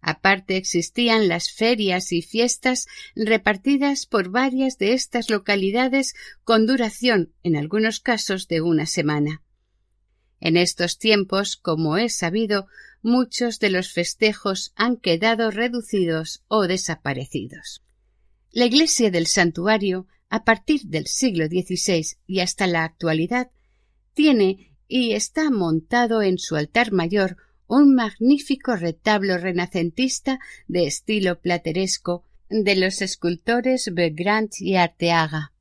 Aparte 0.00 0.56
existían 0.56 1.28
las 1.28 1.50
ferias 1.50 2.10
y 2.10 2.22
fiestas 2.22 2.86
repartidas 3.14 4.06
por 4.06 4.30
varias 4.30 4.78
de 4.78 4.94
estas 4.94 5.28
localidades 5.28 6.14
con 6.44 6.66
duración, 6.66 7.34
en 7.42 7.56
algunos 7.56 8.00
casos, 8.00 8.48
de 8.48 8.62
una 8.62 8.86
semana. 8.86 9.42
En 10.40 10.56
estos 10.56 10.96
tiempos, 10.96 11.58
como 11.58 11.98
es 11.98 12.16
sabido, 12.16 12.68
muchos 13.02 13.58
de 13.58 13.68
los 13.68 13.92
festejos 13.92 14.72
han 14.74 14.96
quedado 14.96 15.50
reducidos 15.50 16.44
o 16.48 16.66
desaparecidos. 16.66 17.82
La 18.50 18.64
iglesia 18.64 19.10
del 19.10 19.26
santuario, 19.26 20.06
a 20.30 20.44
partir 20.44 20.84
del 20.84 21.06
siglo 21.06 21.48
XVI 21.48 22.16
y 22.26 22.40
hasta 22.40 22.66
la 22.66 22.84
actualidad, 22.84 23.50
tiene 24.14 24.71
y 24.94 25.14
está 25.14 25.50
montado 25.50 26.20
en 26.20 26.36
su 26.36 26.54
altar 26.54 26.92
mayor 26.92 27.38
un 27.66 27.94
magnífico 27.94 28.76
retablo 28.76 29.38
renacentista 29.38 30.38
de 30.68 30.86
estilo 30.86 31.40
plateresco 31.40 32.26
de 32.50 32.76
los 32.76 33.00
escultores 33.00 33.88
Begrand 33.90 34.50
y 34.58 34.76
Arteaga. 34.76 35.54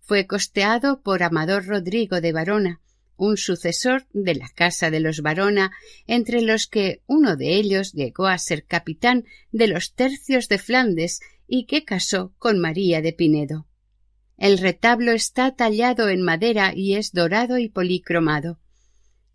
Fue 0.00 0.26
costeado 0.26 1.02
por 1.02 1.22
Amador 1.22 1.66
Rodrigo 1.66 2.20
de 2.20 2.32
Barona, 2.32 2.80
un 3.16 3.36
sucesor 3.36 4.08
de 4.12 4.34
la 4.34 4.48
Casa 4.48 4.90
de 4.90 4.98
los 4.98 5.20
Barona, 5.20 5.70
entre 6.08 6.42
los 6.42 6.66
que 6.66 7.00
uno 7.06 7.36
de 7.36 7.54
ellos 7.54 7.92
llegó 7.92 8.26
a 8.26 8.38
ser 8.38 8.64
capitán 8.64 9.24
de 9.52 9.68
los 9.68 9.94
tercios 9.94 10.48
de 10.48 10.58
Flandes 10.58 11.20
y 11.46 11.66
que 11.66 11.84
casó 11.84 12.34
con 12.40 12.58
María 12.58 13.02
de 13.02 13.12
Pinedo. 13.12 13.68
El 14.36 14.58
retablo 14.58 15.12
está 15.12 15.54
tallado 15.54 16.08
en 16.08 16.22
madera 16.22 16.72
y 16.74 16.96
es 16.96 17.12
dorado 17.12 17.56
y 17.58 17.68
policromado 17.68 18.58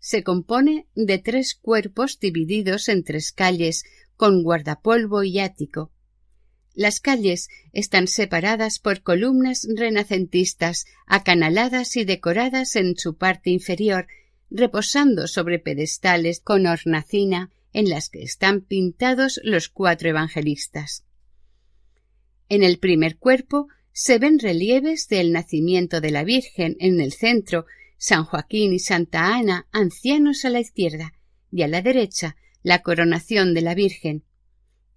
se 0.00 0.24
compone 0.24 0.86
de 0.94 1.18
tres 1.18 1.54
cuerpos 1.54 2.18
divididos 2.18 2.88
en 2.88 3.04
tres 3.04 3.30
calles 3.32 3.84
con 4.16 4.42
guardapolvo 4.42 5.22
y 5.22 5.38
ático. 5.38 5.92
Las 6.74 7.00
calles 7.00 7.48
están 7.72 8.08
separadas 8.08 8.78
por 8.78 9.02
columnas 9.02 9.66
renacentistas, 9.76 10.86
acanaladas 11.06 11.96
y 11.96 12.04
decoradas 12.04 12.76
en 12.76 12.96
su 12.96 13.16
parte 13.16 13.50
inferior, 13.50 14.06
reposando 14.50 15.28
sobre 15.28 15.58
pedestales 15.58 16.40
con 16.40 16.66
hornacina 16.66 17.50
en 17.72 17.88
las 17.88 18.08
que 18.08 18.22
están 18.22 18.62
pintados 18.62 19.40
los 19.44 19.68
cuatro 19.68 20.08
evangelistas. 20.08 21.04
En 22.48 22.62
el 22.62 22.78
primer 22.78 23.18
cuerpo 23.18 23.68
se 23.92 24.18
ven 24.18 24.38
relieves 24.38 25.08
del 25.08 25.32
nacimiento 25.32 26.00
de 26.00 26.10
la 26.10 26.24
Virgen 26.24 26.76
en 26.80 27.00
el 27.00 27.12
centro 27.12 27.66
San 28.02 28.24
Joaquín 28.24 28.72
y 28.72 28.78
Santa 28.78 29.36
Ana, 29.36 29.66
ancianos 29.72 30.46
a 30.46 30.50
la 30.50 30.58
izquierda, 30.58 31.12
y 31.52 31.64
a 31.64 31.68
la 31.68 31.82
derecha 31.82 32.34
la 32.62 32.80
coronación 32.80 33.52
de 33.52 33.60
la 33.60 33.74
Virgen. 33.74 34.24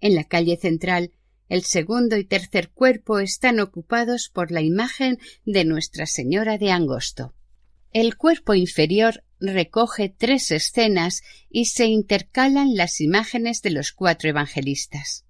En 0.00 0.14
la 0.14 0.24
calle 0.24 0.56
central, 0.56 1.12
el 1.50 1.64
segundo 1.64 2.16
y 2.16 2.24
tercer 2.24 2.70
cuerpo 2.70 3.18
están 3.18 3.60
ocupados 3.60 4.30
por 4.32 4.50
la 4.50 4.62
imagen 4.62 5.18
de 5.44 5.66
Nuestra 5.66 6.06
Señora 6.06 6.56
de 6.56 6.70
Angosto. 6.70 7.34
El 7.92 8.16
cuerpo 8.16 8.54
inferior 8.54 9.22
recoge 9.38 10.08
tres 10.08 10.50
escenas 10.50 11.20
y 11.50 11.66
se 11.66 11.84
intercalan 11.84 12.74
las 12.74 13.02
imágenes 13.02 13.60
de 13.60 13.68
los 13.68 13.92
cuatro 13.92 14.30
evangelistas. 14.30 15.26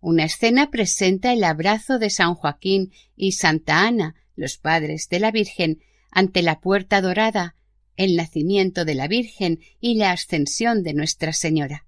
Una 0.00 0.24
escena 0.24 0.72
presenta 0.72 1.32
el 1.32 1.44
abrazo 1.44 2.00
de 2.00 2.10
San 2.10 2.34
Joaquín 2.34 2.90
y 3.14 3.32
Santa 3.32 3.86
Ana, 3.86 4.16
los 4.34 4.58
padres 4.58 5.08
de 5.08 5.20
la 5.20 5.30
Virgen, 5.30 5.80
ante 6.10 6.42
la 6.42 6.60
puerta 6.60 7.00
dorada, 7.00 7.54
el 7.96 8.16
nacimiento 8.16 8.84
de 8.84 8.94
la 8.94 9.08
Virgen 9.08 9.60
y 9.80 9.94
la 9.94 10.12
ascensión 10.12 10.82
de 10.82 10.94
Nuestra 10.94 11.32
Señora. 11.32 11.86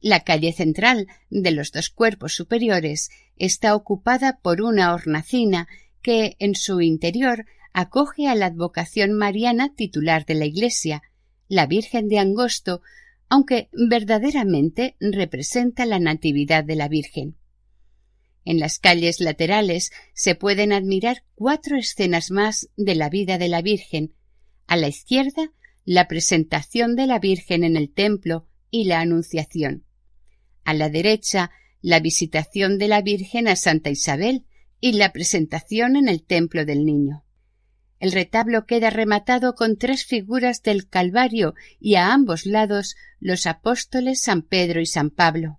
La 0.00 0.20
calle 0.20 0.52
central 0.52 1.06
de 1.30 1.50
los 1.50 1.72
dos 1.72 1.88
cuerpos 1.88 2.34
superiores 2.34 3.10
está 3.36 3.74
ocupada 3.74 4.38
por 4.42 4.62
una 4.62 4.92
hornacina 4.92 5.68
que 6.02 6.36
en 6.38 6.54
su 6.54 6.80
interior 6.80 7.46
acoge 7.72 8.28
a 8.28 8.34
la 8.34 8.46
advocación 8.46 9.12
mariana 9.12 9.74
titular 9.74 10.24
de 10.24 10.34
la 10.34 10.44
iglesia, 10.44 11.02
la 11.48 11.66
Virgen 11.66 12.08
de 12.08 12.18
Angosto, 12.18 12.82
aunque 13.28 13.68
verdaderamente 13.72 14.96
representa 15.00 15.86
la 15.86 15.98
Natividad 15.98 16.64
de 16.64 16.76
la 16.76 16.88
Virgen. 16.88 17.36
En 18.46 18.60
las 18.60 18.78
calles 18.78 19.20
laterales 19.20 19.90
se 20.14 20.36
pueden 20.36 20.72
admirar 20.72 21.24
cuatro 21.34 21.76
escenas 21.76 22.30
más 22.30 22.68
de 22.76 22.94
la 22.94 23.10
vida 23.10 23.38
de 23.38 23.48
la 23.48 23.60
Virgen. 23.60 24.14
A 24.68 24.76
la 24.76 24.86
izquierda, 24.86 25.52
la 25.84 26.06
presentación 26.06 26.94
de 26.94 27.08
la 27.08 27.18
Virgen 27.18 27.64
en 27.64 27.76
el 27.76 27.92
templo 27.92 28.46
y 28.70 28.84
la 28.84 29.00
Anunciación. 29.00 29.84
A 30.62 30.74
la 30.74 30.88
derecha, 30.88 31.50
la 31.82 31.98
visitación 31.98 32.78
de 32.78 32.86
la 32.86 33.02
Virgen 33.02 33.48
a 33.48 33.56
Santa 33.56 33.90
Isabel 33.90 34.46
y 34.80 34.92
la 34.92 35.12
presentación 35.12 35.96
en 35.96 36.08
el 36.08 36.22
templo 36.22 36.64
del 36.64 36.84
Niño. 36.84 37.24
El 37.98 38.12
retablo 38.12 38.64
queda 38.64 38.90
rematado 38.90 39.56
con 39.56 39.76
tres 39.76 40.04
figuras 40.04 40.62
del 40.62 40.88
Calvario 40.88 41.54
y 41.80 41.96
a 41.96 42.12
ambos 42.12 42.46
lados 42.46 42.94
los 43.18 43.46
apóstoles 43.46 44.20
San 44.20 44.42
Pedro 44.42 44.80
y 44.80 44.86
San 44.86 45.10
Pablo. 45.10 45.58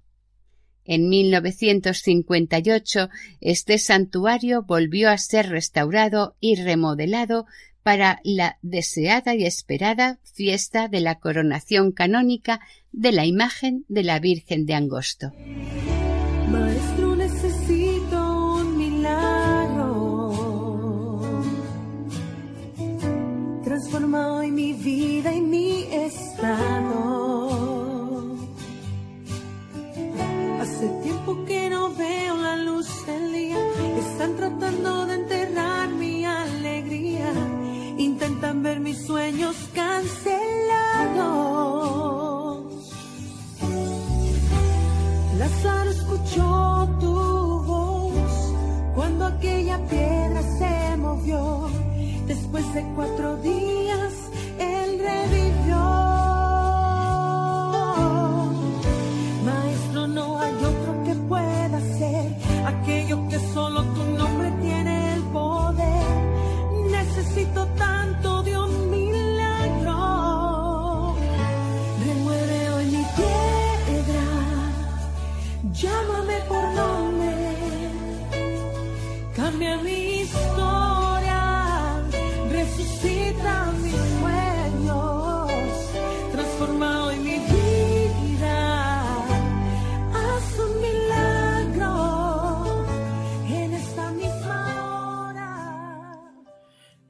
En 0.88 1.10
1958 1.10 3.10
este 3.42 3.78
santuario 3.78 4.64
volvió 4.64 5.12
a 5.12 5.18
ser 5.18 5.50
restaurado 5.50 6.38
y 6.40 6.56
remodelado 6.56 7.46
para 7.84 8.20
la 8.24 8.58
deseada 8.62 9.36
y 9.36 9.46
esperada 9.46 10.20
fiesta 10.24 10.88
de 10.88 11.02
la 11.02 11.20
coronación 11.20 11.92
canónica 11.92 12.62
de 12.92 13.12
la 13.12 13.26
imagen 13.26 13.86
de 13.88 14.04
la 14.04 14.20
Virgen 14.20 14.66
de 14.66 14.74
Angosto. 14.74 15.34
Maestro, 16.50 17.16
necesito 17.16 18.56
un 18.56 18.78
milagro. 18.78 20.32
Transforma 23.64 24.36
hoy 24.36 24.52
mi 24.52 24.74
vida 24.74 25.34
y 25.34 25.42
mi 25.42 25.84
estado. 25.84 27.17
Veo 31.98 32.38
la 32.38 32.56
luz 32.58 32.88
del 33.06 33.34
día. 33.34 33.58
Están 33.98 34.36
tratando 34.36 35.06
de 35.06 35.16
enterrar 35.16 35.90
mi 35.90 36.26
alegría. 36.26 37.32
Intentan 37.98 38.64
ver 38.64 38.80
mis 38.80 39.06
sueños 39.06 39.56
cancelados. 39.74 40.38
Lázaro 45.38 45.90
escuchó 45.92 46.90
tu 47.00 47.14
voz 47.64 48.54
cuando 48.96 49.26
aquella 49.26 49.78
piedra 49.88 50.42
se 50.60 50.98
movió. 50.98 51.70
Después 52.28 52.74
de 52.74 52.84
cuatro 52.96 53.38
días, 53.38 54.14
él 54.60 55.00
revivió. 55.00 55.57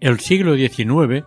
El 0.08 0.22
siglo 0.22 0.56
XIX 0.56 1.26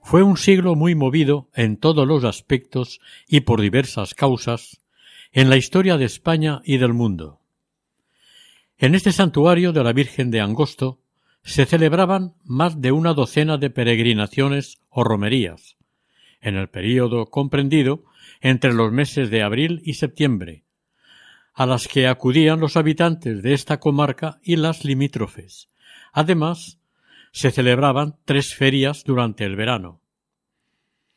fue 0.00 0.22
un 0.22 0.38
siglo 0.38 0.74
muy 0.74 0.94
movido 0.94 1.50
en 1.52 1.76
todos 1.76 2.08
los 2.08 2.24
aspectos 2.24 2.98
y 3.28 3.40
por 3.40 3.60
diversas 3.60 4.14
causas 4.14 4.80
en 5.32 5.50
la 5.50 5.58
historia 5.58 5.98
de 5.98 6.06
España 6.06 6.62
y 6.64 6.78
del 6.78 6.94
mundo. 6.94 7.42
En 8.78 8.94
este 8.94 9.12
santuario 9.12 9.74
de 9.74 9.84
la 9.84 9.92
Virgen 9.92 10.30
de 10.30 10.40
Angosto 10.40 10.98
se 11.42 11.66
celebraban 11.66 12.32
más 12.42 12.80
de 12.80 12.90
una 12.90 13.12
docena 13.12 13.58
de 13.58 13.68
peregrinaciones 13.68 14.78
o 14.88 15.04
romerías, 15.04 15.76
en 16.40 16.56
el 16.56 16.70
período 16.70 17.26
comprendido 17.26 18.04
entre 18.40 18.72
los 18.72 18.90
meses 18.92 19.28
de 19.28 19.42
abril 19.42 19.82
y 19.84 19.92
septiembre, 19.92 20.64
a 21.52 21.66
las 21.66 21.86
que 21.86 22.08
acudían 22.08 22.60
los 22.60 22.78
habitantes 22.78 23.42
de 23.42 23.52
esta 23.52 23.78
comarca 23.78 24.40
y 24.42 24.56
las 24.56 24.86
limítrofes. 24.86 25.68
Además, 26.14 26.78
se 27.36 27.50
celebraban 27.50 28.16
tres 28.24 28.54
ferias 28.54 29.04
durante 29.04 29.44
el 29.44 29.56
verano. 29.56 30.00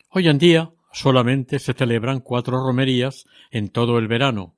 Hoy 0.09 0.27
en 0.27 0.37
día 0.37 0.73
solamente 0.91 1.59
se 1.59 1.71
celebran 1.71 2.19
cuatro 2.19 2.61
romerías 2.61 3.25
en 3.51 3.69
todo 3.69 3.97
el 3.97 4.09
verano, 4.09 4.57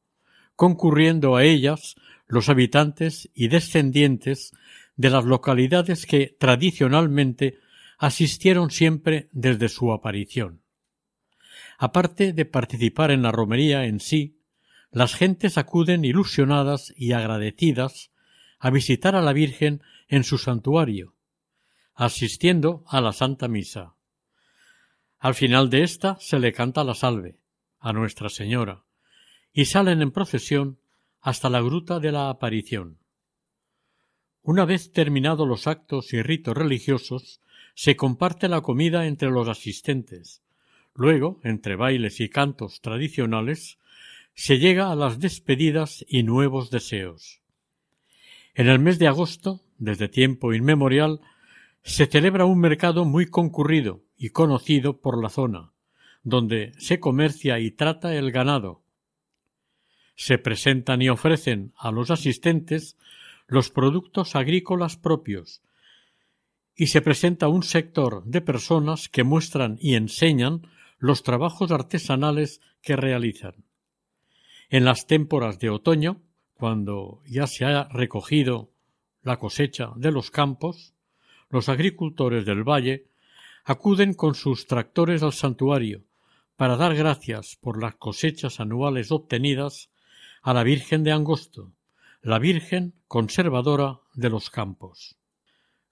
concurriendo 0.56 1.36
a 1.36 1.44
ellas 1.44 1.98
los 2.26 2.50
habitantes 2.50 3.30
y 3.36 3.50
descendientes 3.50 4.54
de 4.96 5.12
las 5.12 5.24
localidades 5.24 6.08
que 6.08 6.36
tradicionalmente 6.40 7.60
asistieron 8.00 8.72
siempre 8.72 9.30
desde 9.32 9.70
su 9.70 9.94
aparición. 9.94 10.64
Aparte 11.78 12.34
de 12.34 12.46
participar 12.46 13.12
en 13.12 13.22
la 13.22 13.32
romería 13.32 13.86
en 13.86 14.00
sí, 14.00 14.40
las 14.90 15.14
gentes 15.14 15.60
acuden 15.60 16.06
ilusionadas 16.06 16.92
y 16.98 17.12
agradecidas 17.12 18.10
a 18.58 18.72
visitar 18.72 19.16
a 19.16 19.22
la 19.22 19.34
Virgen 19.34 19.84
en 20.08 20.24
su 20.24 20.40
santuario, 20.40 21.14
asistiendo 22.06 22.84
a 22.88 23.00
la 23.00 23.14
Santa 23.14 23.48
Misa. 23.48 23.94
Al 25.20 25.36
final 25.36 25.70
de 25.70 25.84
ésta 25.84 26.18
se 26.20 26.40
le 26.40 26.52
canta 26.52 26.84
la 26.84 26.96
salve 26.96 27.38
a 27.80 27.94
Nuestra 27.94 28.28
Señora 28.28 28.86
y 29.54 29.66
salen 29.66 30.02
en 30.02 30.10
procesión 30.10 30.80
hasta 31.22 31.48
la 31.52 31.62
gruta 31.62 32.00
de 32.00 32.12
la 32.12 32.32
aparición. 32.32 32.98
Una 34.42 34.66
vez 34.66 34.92
terminados 34.92 35.48
los 35.48 35.68
actos 35.68 36.12
y 36.14 36.24
ritos 36.24 36.58
religiosos, 36.58 37.40
se 37.76 37.96
comparte 37.96 38.48
la 38.48 38.62
comida 38.62 39.06
entre 39.06 39.30
los 39.30 39.48
asistentes. 39.48 40.42
Luego, 40.96 41.40
entre 41.44 41.76
bailes 41.76 42.20
y 42.20 42.30
cantos 42.30 42.82
tradicionales, 42.82 43.78
se 44.34 44.58
llega 44.58 44.92
a 44.92 44.96
las 44.96 45.20
despedidas 45.20 46.04
y 46.08 46.24
nuevos 46.24 46.72
deseos. 46.72 47.42
En 48.56 48.68
el 48.70 48.80
mes 48.80 48.98
de 48.98 49.08
agosto, 49.08 49.62
desde 49.78 50.10
tiempo 50.10 50.52
inmemorial, 50.56 51.22
se 51.84 52.06
celebra 52.06 52.46
un 52.46 52.60
mercado 52.60 53.06
muy 53.06 53.26
concurrido 53.26 54.04
y 54.18 54.30
conocido 54.30 55.02
por 55.02 55.22
la 55.22 55.30
zona, 55.30 55.74
donde 56.24 56.74
se 56.78 57.00
comercia 57.00 57.60
y 57.60 57.72
trata 57.72 58.16
el 58.16 58.32
ganado. 58.32 58.84
Se 60.16 60.38
presentan 60.38 61.02
y 61.02 61.10
ofrecen 61.10 61.74
a 61.78 61.92
los 61.92 62.12
asistentes 62.12 62.98
los 63.48 63.70
productos 63.70 64.36
agrícolas 64.36 64.96
propios, 64.96 65.62
y 66.76 66.88
se 66.88 67.02
presenta 67.02 67.48
un 67.48 67.64
sector 67.64 68.24
de 68.26 68.42
personas 68.42 69.10
que 69.10 69.24
muestran 69.24 69.78
y 69.82 69.96
enseñan 69.96 70.68
los 71.00 71.24
trabajos 71.24 71.72
artesanales 71.72 72.62
que 72.82 72.96
realizan. 72.96 73.66
En 74.70 74.86
las 74.86 75.06
temporadas 75.06 75.60
de 75.60 75.70
otoño, 75.70 76.22
cuando 76.54 77.22
ya 77.28 77.48
se 77.48 77.66
ha 77.66 77.90
recogido 77.90 78.72
la 79.22 79.38
cosecha 79.38 79.92
de 79.96 80.12
los 80.12 80.32
campos, 80.32 80.94
los 81.52 81.70
agricultores 81.70 82.46
del 82.46 82.64
valle 82.64 83.08
acuden 83.64 84.14
con 84.14 84.36
sus 84.36 84.66
tractores 84.66 85.22
al 85.22 85.34
santuario 85.34 86.06
para 86.56 86.78
dar 86.78 86.96
gracias 86.96 87.58
por 87.60 87.82
las 87.82 87.96
cosechas 87.96 88.60
anuales 88.60 89.12
obtenidas 89.12 89.92
a 90.42 90.54
la 90.54 90.64
Virgen 90.64 91.04
de 91.04 91.12
Angosto, 91.12 91.74
la 92.22 92.40
Virgen 92.40 92.94
conservadora 93.08 94.00
de 94.14 94.30
los 94.30 94.50
campos. 94.50 95.18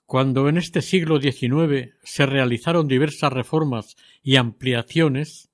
Cuando 0.05 0.49
en 0.49 0.57
este 0.57 0.81
siglo 0.81 1.19
XIX 1.19 1.93
se 2.03 2.25
realizaron 2.25 2.87
diversas 2.87 3.31
reformas 3.31 3.95
y 4.23 4.37
ampliaciones, 4.37 5.51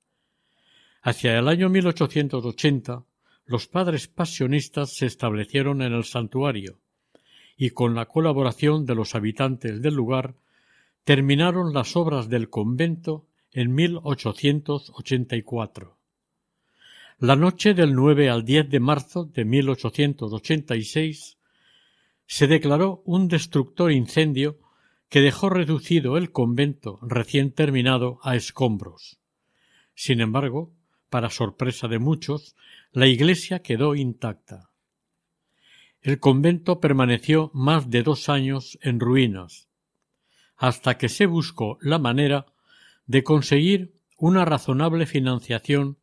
hacia 1.02 1.38
el 1.38 1.48
año 1.48 1.68
1880 1.68 3.04
los 3.44 3.68
padres 3.68 4.08
pasionistas 4.08 4.94
se 4.94 5.06
establecieron 5.06 5.82
en 5.82 5.92
el 5.92 6.04
santuario 6.04 6.80
y 7.56 7.70
con 7.70 7.94
la 7.94 8.06
colaboración 8.06 8.86
de 8.86 8.94
los 8.94 9.14
habitantes 9.14 9.80
del 9.80 9.94
lugar 9.94 10.34
terminaron 11.04 11.72
las 11.72 11.96
obras 11.96 12.28
del 12.28 12.50
convento 12.50 13.26
en 13.52 13.74
1884. 13.74 15.96
La 17.18 17.36
noche 17.36 17.72
del 17.72 17.94
9 17.94 18.28
al 18.28 18.44
10 18.44 18.68
de 18.68 18.80
marzo 18.80 19.24
de 19.24 19.46
1886 19.46 21.38
se 22.26 22.46
declaró 22.46 23.02
un 23.06 23.28
destructor 23.28 23.90
incendio 23.90 24.58
que 25.08 25.20
dejó 25.20 25.48
reducido 25.48 26.18
el 26.18 26.32
convento 26.32 26.98
recién 27.00 27.52
terminado 27.52 28.18
a 28.22 28.36
escombros. 28.36 29.18
Sin 29.94 30.20
embargo, 30.20 30.74
para 31.08 31.30
sorpresa 31.30 31.88
de 31.88 31.98
muchos, 31.98 32.54
la 32.92 33.06
iglesia 33.06 33.60
quedó 33.60 33.94
intacta. 33.94 34.68
El 36.06 36.20
convento 36.20 36.78
permaneció 36.78 37.50
más 37.52 37.90
de 37.90 38.04
dos 38.04 38.28
años 38.28 38.78
en 38.80 39.00
ruinas, 39.00 39.66
hasta 40.56 40.98
que 40.98 41.08
se 41.08 41.26
buscó 41.26 41.78
la 41.80 41.98
manera 41.98 42.46
de 43.08 43.24
conseguir 43.24 43.92
una 44.16 44.44
razonable 44.44 45.06
financiación 45.06 45.98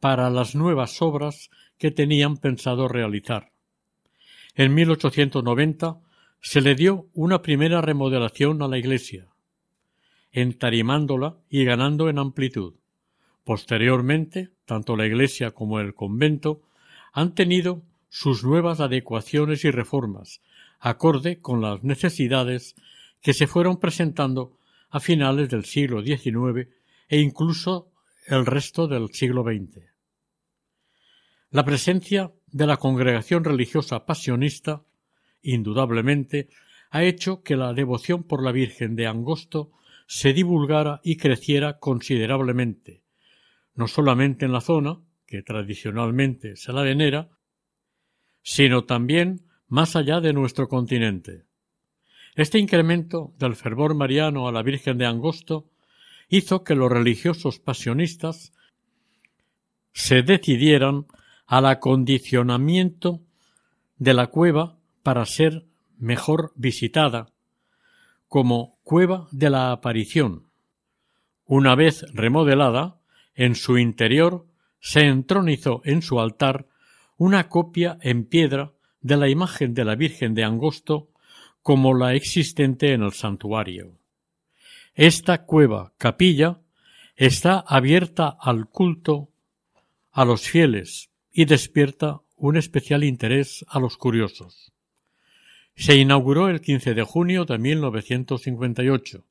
para 0.00 0.30
las 0.30 0.54
nuevas 0.54 1.02
obras 1.02 1.50
que 1.76 1.90
tenían 1.90 2.38
pensado 2.38 2.88
realizar. 2.88 3.52
En 4.54 4.72
1890 4.72 6.00
se 6.40 6.62
le 6.62 6.74
dio 6.74 7.06
una 7.12 7.42
primera 7.42 7.82
remodelación 7.82 8.62
a 8.62 8.68
la 8.68 8.78
iglesia, 8.78 9.26
entarimándola 10.32 11.36
y 11.50 11.66
ganando 11.66 12.08
en 12.08 12.18
amplitud. 12.18 12.72
Posteriormente, 13.44 14.48
tanto 14.64 14.96
la 14.96 15.04
iglesia 15.04 15.50
como 15.50 15.78
el 15.78 15.92
convento 15.92 16.62
han 17.12 17.34
tenido 17.34 17.82
sus 18.14 18.44
nuevas 18.44 18.78
adecuaciones 18.78 19.64
y 19.64 19.72
reformas, 19.72 20.40
acorde 20.78 21.40
con 21.40 21.60
las 21.60 21.82
necesidades 21.82 22.76
que 23.20 23.34
se 23.34 23.48
fueron 23.48 23.80
presentando 23.80 24.56
a 24.88 25.00
finales 25.00 25.50
del 25.50 25.64
siglo 25.64 26.00
XIX 26.00 26.68
e 27.08 27.20
incluso 27.20 27.90
el 28.28 28.46
resto 28.46 28.86
del 28.86 29.12
siglo 29.12 29.42
XX. 29.42 29.82
La 31.50 31.64
presencia 31.64 32.30
de 32.52 32.68
la 32.68 32.76
congregación 32.76 33.42
religiosa 33.42 34.06
pasionista, 34.06 34.84
indudablemente, 35.42 36.50
ha 36.90 37.02
hecho 37.02 37.42
que 37.42 37.56
la 37.56 37.72
devoción 37.72 38.22
por 38.22 38.44
la 38.44 38.52
Virgen 38.52 38.94
de 38.94 39.08
Angosto 39.08 39.72
se 40.06 40.32
divulgara 40.32 41.00
y 41.02 41.16
creciera 41.16 41.80
considerablemente, 41.80 43.02
no 43.74 43.88
solamente 43.88 44.44
en 44.44 44.52
la 44.52 44.60
zona, 44.60 45.00
que 45.26 45.42
tradicionalmente 45.42 46.54
se 46.54 46.72
la 46.72 46.82
venera, 46.82 47.33
sino 48.44 48.84
también 48.84 49.40
más 49.66 49.96
allá 49.96 50.20
de 50.20 50.32
nuestro 50.32 50.68
continente. 50.68 51.46
Este 52.36 52.58
incremento 52.58 53.32
del 53.38 53.56
fervor 53.56 53.94
mariano 53.94 54.46
a 54.46 54.52
la 54.52 54.62
Virgen 54.62 54.98
de 54.98 55.06
Angosto 55.06 55.70
hizo 56.28 56.62
que 56.62 56.74
los 56.74 56.92
religiosos 56.92 57.58
pasionistas 57.58 58.52
se 59.92 60.22
decidieran 60.22 61.06
al 61.46 61.66
acondicionamiento 61.66 63.20
de 63.96 64.14
la 64.14 64.26
cueva 64.26 64.76
para 65.02 65.24
ser 65.24 65.64
mejor 65.98 66.52
visitada 66.54 67.32
como 68.28 68.78
cueva 68.82 69.28
de 69.30 69.48
la 69.48 69.72
aparición. 69.72 70.50
Una 71.46 71.74
vez 71.74 72.04
remodelada, 72.12 72.98
en 73.34 73.54
su 73.54 73.78
interior 73.78 74.46
se 74.80 75.06
entronizó 75.06 75.80
en 75.84 76.02
su 76.02 76.20
altar 76.20 76.66
una 77.16 77.48
copia 77.48 77.98
en 78.02 78.24
piedra 78.24 78.72
de 79.00 79.16
la 79.16 79.28
imagen 79.28 79.74
de 79.74 79.84
la 79.84 79.94
Virgen 79.94 80.34
de 80.34 80.44
Angosto 80.44 81.08
como 81.62 81.94
la 81.94 82.14
existente 82.14 82.92
en 82.92 83.02
el 83.02 83.12
santuario. 83.12 83.98
Esta 84.94 85.44
cueva 85.44 85.92
capilla 85.98 86.60
está 87.16 87.58
abierta 87.60 88.36
al 88.40 88.66
culto 88.66 89.30
a 90.12 90.24
los 90.24 90.42
fieles 90.42 91.10
y 91.32 91.44
despierta 91.44 92.20
un 92.36 92.56
especial 92.56 93.04
interés 93.04 93.64
a 93.68 93.80
los 93.80 93.96
curiosos. 93.96 94.72
Se 95.76 95.96
inauguró 95.96 96.48
el 96.48 96.60
15 96.60 96.94
de 96.94 97.02
junio 97.02 97.44
de 97.44 97.58
1958. 97.58 99.24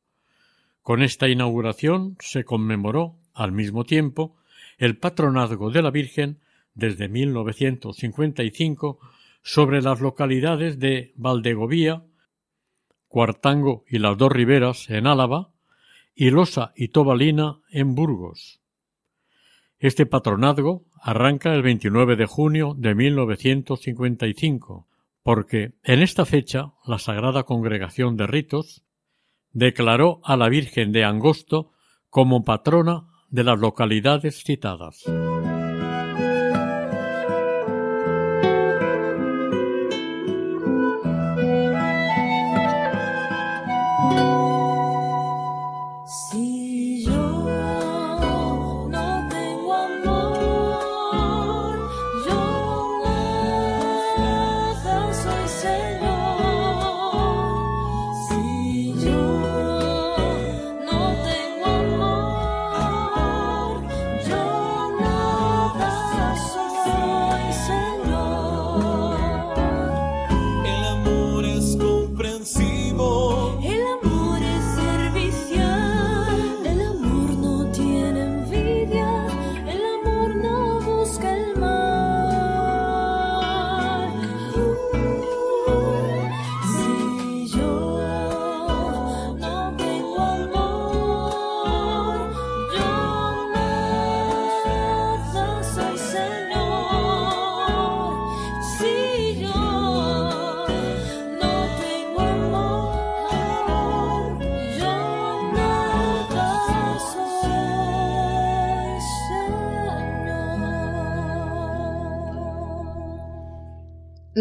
Con 0.81 1.01
esta 1.01 1.29
inauguración 1.29 2.17
se 2.19 2.43
conmemoró, 2.43 3.15
al 3.33 3.51
mismo 3.51 3.85
tiempo, 3.85 4.35
el 4.77 4.97
patronazgo 4.97 5.71
de 5.71 5.81
la 5.81 5.91
Virgen 5.91 6.39
desde 6.73 7.09
1955 7.09 8.99
sobre 9.41 9.81
las 9.81 9.99
localidades 10.01 10.79
de 10.79 11.13
Valdegovía, 11.15 12.03
Cuartango 13.07 13.83
y 13.87 13.99
las 13.99 14.17
dos 14.17 14.31
Riberas 14.31 14.89
en 14.89 15.05
Álava 15.05 15.51
y 16.15 16.31
Losa 16.31 16.73
y 16.75 16.87
Tobalina 16.87 17.59
en 17.69 17.95
Burgos. 17.95 18.61
Este 19.77 20.05
patronazgo 20.05 20.85
arranca 21.01 21.53
el 21.53 21.61
29 21.61 22.15
de 22.15 22.25
junio 22.25 22.73
de 22.77 22.95
1955, 22.95 24.87
porque 25.21 25.73
en 25.83 26.01
esta 26.01 26.25
fecha 26.25 26.73
la 26.85 26.99
Sagrada 26.99 27.43
Congregación 27.43 28.15
de 28.15 28.27
Ritos 28.27 28.85
declaró 29.51 30.21
a 30.23 30.37
la 30.37 30.49
Virgen 30.49 30.91
de 30.93 31.03
Angosto 31.03 31.71
como 32.09 32.43
patrona 32.43 33.07
de 33.29 33.43
las 33.43 33.59
localidades 33.59 34.43
citadas. 34.43 35.03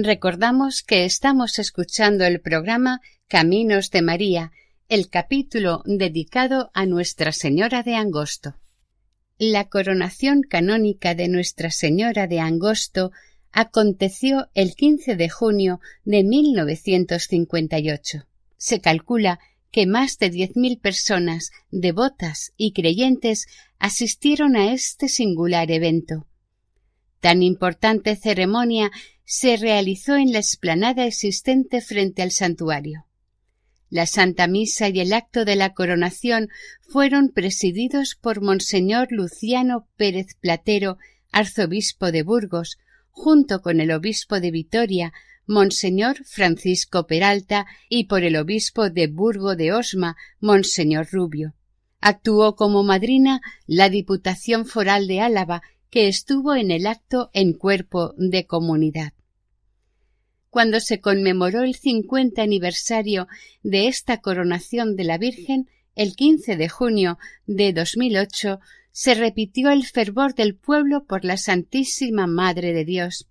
Recordamos 0.04 0.82
que 0.82 1.04
estamos 1.04 1.60
escuchando 1.60 2.24
el 2.24 2.40
programa 2.40 3.00
Caminos 3.28 3.92
de 3.92 4.02
María, 4.02 4.50
el 4.88 5.08
capítulo 5.08 5.84
dedicado 5.86 6.72
a 6.74 6.86
Nuestra 6.86 7.30
Señora 7.30 7.84
de 7.84 7.94
Angosto. 7.94 8.56
La 9.38 9.68
coronación 9.68 10.42
canónica 10.42 11.14
de 11.14 11.28
Nuestra 11.28 11.70
Señora 11.70 12.26
de 12.26 12.40
Angosto 12.40 13.12
aconteció 13.52 14.48
el 14.54 14.74
15 14.74 15.14
de 15.14 15.28
junio 15.28 15.78
de 16.04 16.24
1958. 16.24 18.26
Se 18.56 18.80
calcula 18.80 19.38
que 19.70 19.86
más 19.86 20.18
de 20.18 20.32
10.000 20.32 20.80
personas 20.80 21.52
devotas 21.70 22.54
y 22.56 22.72
creyentes 22.72 23.46
asistieron 23.78 24.56
a 24.56 24.72
este 24.72 25.08
singular 25.08 25.70
evento. 25.70 26.26
Tan 27.22 27.40
importante 27.44 28.16
ceremonia 28.16 28.90
se 29.24 29.56
realizó 29.56 30.16
en 30.16 30.32
la 30.32 30.40
explanada 30.40 31.06
existente 31.06 31.80
frente 31.80 32.20
al 32.20 32.32
santuario. 32.32 33.06
La 33.90 34.06
Santa 34.06 34.48
Misa 34.48 34.88
y 34.88 34.98
el 34.98 35.12
acto 35.12 35.44
de 35.44 35.54
la 35.54 35.72
coronación 35.72 36.48
fueron 36.80 37.28
presididos 37.28 38.18
por 38.20 38.40
Monseñor 38.40 39.12
Luciano 39.12 39.86
Pérez 39.96 40.34
Platero, 40.40 40.98
arzobispo 41.30 42.10
de 42.10 42.24
Burgos, 42.24 42.78
junto 43.10 43.62
con 43.62 43.80
el 43.80 43.92
obispo 43.92 44.40
de 44.40 44.50
Vitoria, 44.50 45.12
Monseñor 45.46 46.24
Francisco 46.24 47.06
Peralta, 47.06 47.66
y 47.88 48.08
por 48.08 48.24
el 48.24 48.34
obispo 48.34 48.90
de 48.90 49.06
Burgo 49.06 49.54
de 49.54 49.72
Osma, 49.72 50.16
Monseñor 50.40 51.06
Rubio. 51.12 51.54
Actuó 52.00 52.56
como 52.56 52.82
madrina 52.82 53.40
la 53.68 53.90
Diputación 53.90 54.66
Foral 54.66 55.06
de 55.06 55.20
Álava, 55.20 55.62
que 55.92 56.08
estuvo 56.08 56.54
en 56.54 56.70
el 56.70 56.86
acto 56.86 57.28
en 57.34 57.52
cuerpo 57.52 58.14
de 58.16 58.46
comunidad. 58.46 59.12
Cuando 60.48 60.80
se 60.80 61.00
conmemoró 61.00 61.64
el 61.64 61.74
50 61.74 62.40
aniversario 62.40 63.28
de 63.62 63.88
esta 63.88 64.22
coronación 64.22 64.96
de 64.96 65.04
la 65.04 65.18
Virgen, 65.18 65.68
el 65.94 66.16
15 66.16 66.56
de 66.56 66.68
junio 66.70 67.18
de 67.44 67.74
2008, 67.74 68.58
se 68.90 69.14
repitió 69.14 69.70
el 69.70 69.84
fervor 69.84 70.34
del 70.34 70.56
pueblo 70.56 71.04
por 71.04 71.26
la 71.26 71.36
Santísima 71.36 72.26
Madre 72.26 72.72
de 72.72 72.86
Dios. 72.86 73.28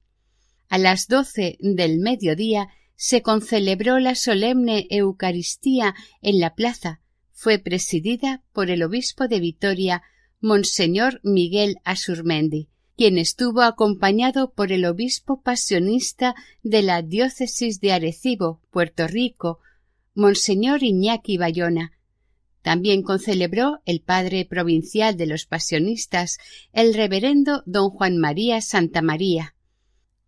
A 0.69 0.77
las 0.77 1.07
doce 1.07 1.57
del 1.61 1.97
mediodía 1.97 2.67
se 2.95 3.23
concelebró 3.23 3.97
la 3.97 4.13
solemne 4.13 4.85
Eucaristía 4.91 5.95
en 6.21 6.39
la 6.39 6.53
plaza. 6.53 7.01
Fue 7.31 7.57
presidida 7.57 8.43
por 8.53 8.69
el 8.69 8.83
obispo 8.83 9.27
de 9.27 9.39
Vitoria, 9.39 10.03
Monseñor 10.41 11.21
Miguel 11.23 11.77
Asurmendi, 11.83 12.67
quien 12.97 13.19
estuvo 13.19 13.61
acompañado 13.61 14.51
por 14.53 14.71
el 14.71 14.85
obispo 14.85 15.41
pasionista 15.41 16.33
de 16.63 16.81
la 16.81 17.03
diócesis 17.03 17.79
de 17.79 17.93
Arecibo, 17.93 18.59
Puerto 18.71 19.07
Rico, 19.07 19.59
Monseñor 20.15 20.81
Iñaki 20.81 21.37
Bayona, 21.37 21.93
también 22.63 23.03
concelebró 23.03 23.81
el 23.85 24.01
padre 24.01 24.45
provincial 24.45 25.15
de 25.15 25.27
los 25.27 25.45
pasionistas, 25.45 26.39
el 26.73 26.95
reverendo 26.95 27.61
don 27.67 27.91
Juan 27.91 28.17
María 28.17 28.61
Santa 28.61 29.03
María, 29.03 29.55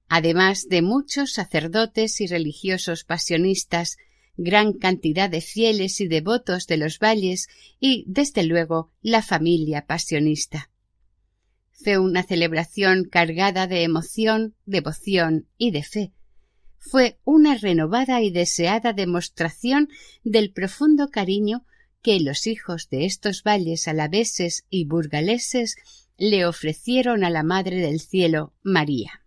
además 0.10 0.68
de 0.70 0.84
muchos 0.84 1.34
sacerdotes 1.34 2.22
y 2.22 2.28
religiosos 2.28 3.04
pasionistas, 3.04 3.98
gran 4.36 4.74
cantidad 4.74 5.30
de 5.30 5.42
fieles 5.42 6.02
y 6.02 6.08
devotos 6.08 6.68
de 6.68 6.78
los 6.78 7.00
valles 7.00 7.48
y, 7.80 8.04
desde 8.08 8.44
luego, 8.44 8.92
la 9.02 9.22
familia 9.22 9.86
pasionista. 9.86 10.70
Fue 11.72 11.98
una 11.98 12.24
celebración 12.24 13.06
cargada 13.06 13.68
de 13.68 13.84
emoción, 13.84 14.56
devoción 14.66 15.48
y 15.58 15.72
de 15.72 15.84
fe. 15.84 16.14
Fue 16.78 17.18
una 17.24 17.56
renovada 17.58 18.22
y 18.22 18.32
deseada 18.32 18.94
demostración 18.94 19.90
del 20.24 20.52
profundo 20.52 21.10
cariño 21.10 21.66
que 22.02 22.20
los 22.20 22.48
hijos 22.48 22.90
de 22.90 23.06
estos 23.06 23.44
valles 23.44 23.88
alaveses 23.88 24.66
y 24.70 24.86
burgaleses 24.86 25.78
le 26.18 26.46
ofrecieron 26.46 27.24
a 27.24 27.30
la 27.30 27.44
Madre 27.44 27.78
del 27.78 28.00
Cielo, 28.00 28.54
María. 28.62 29.23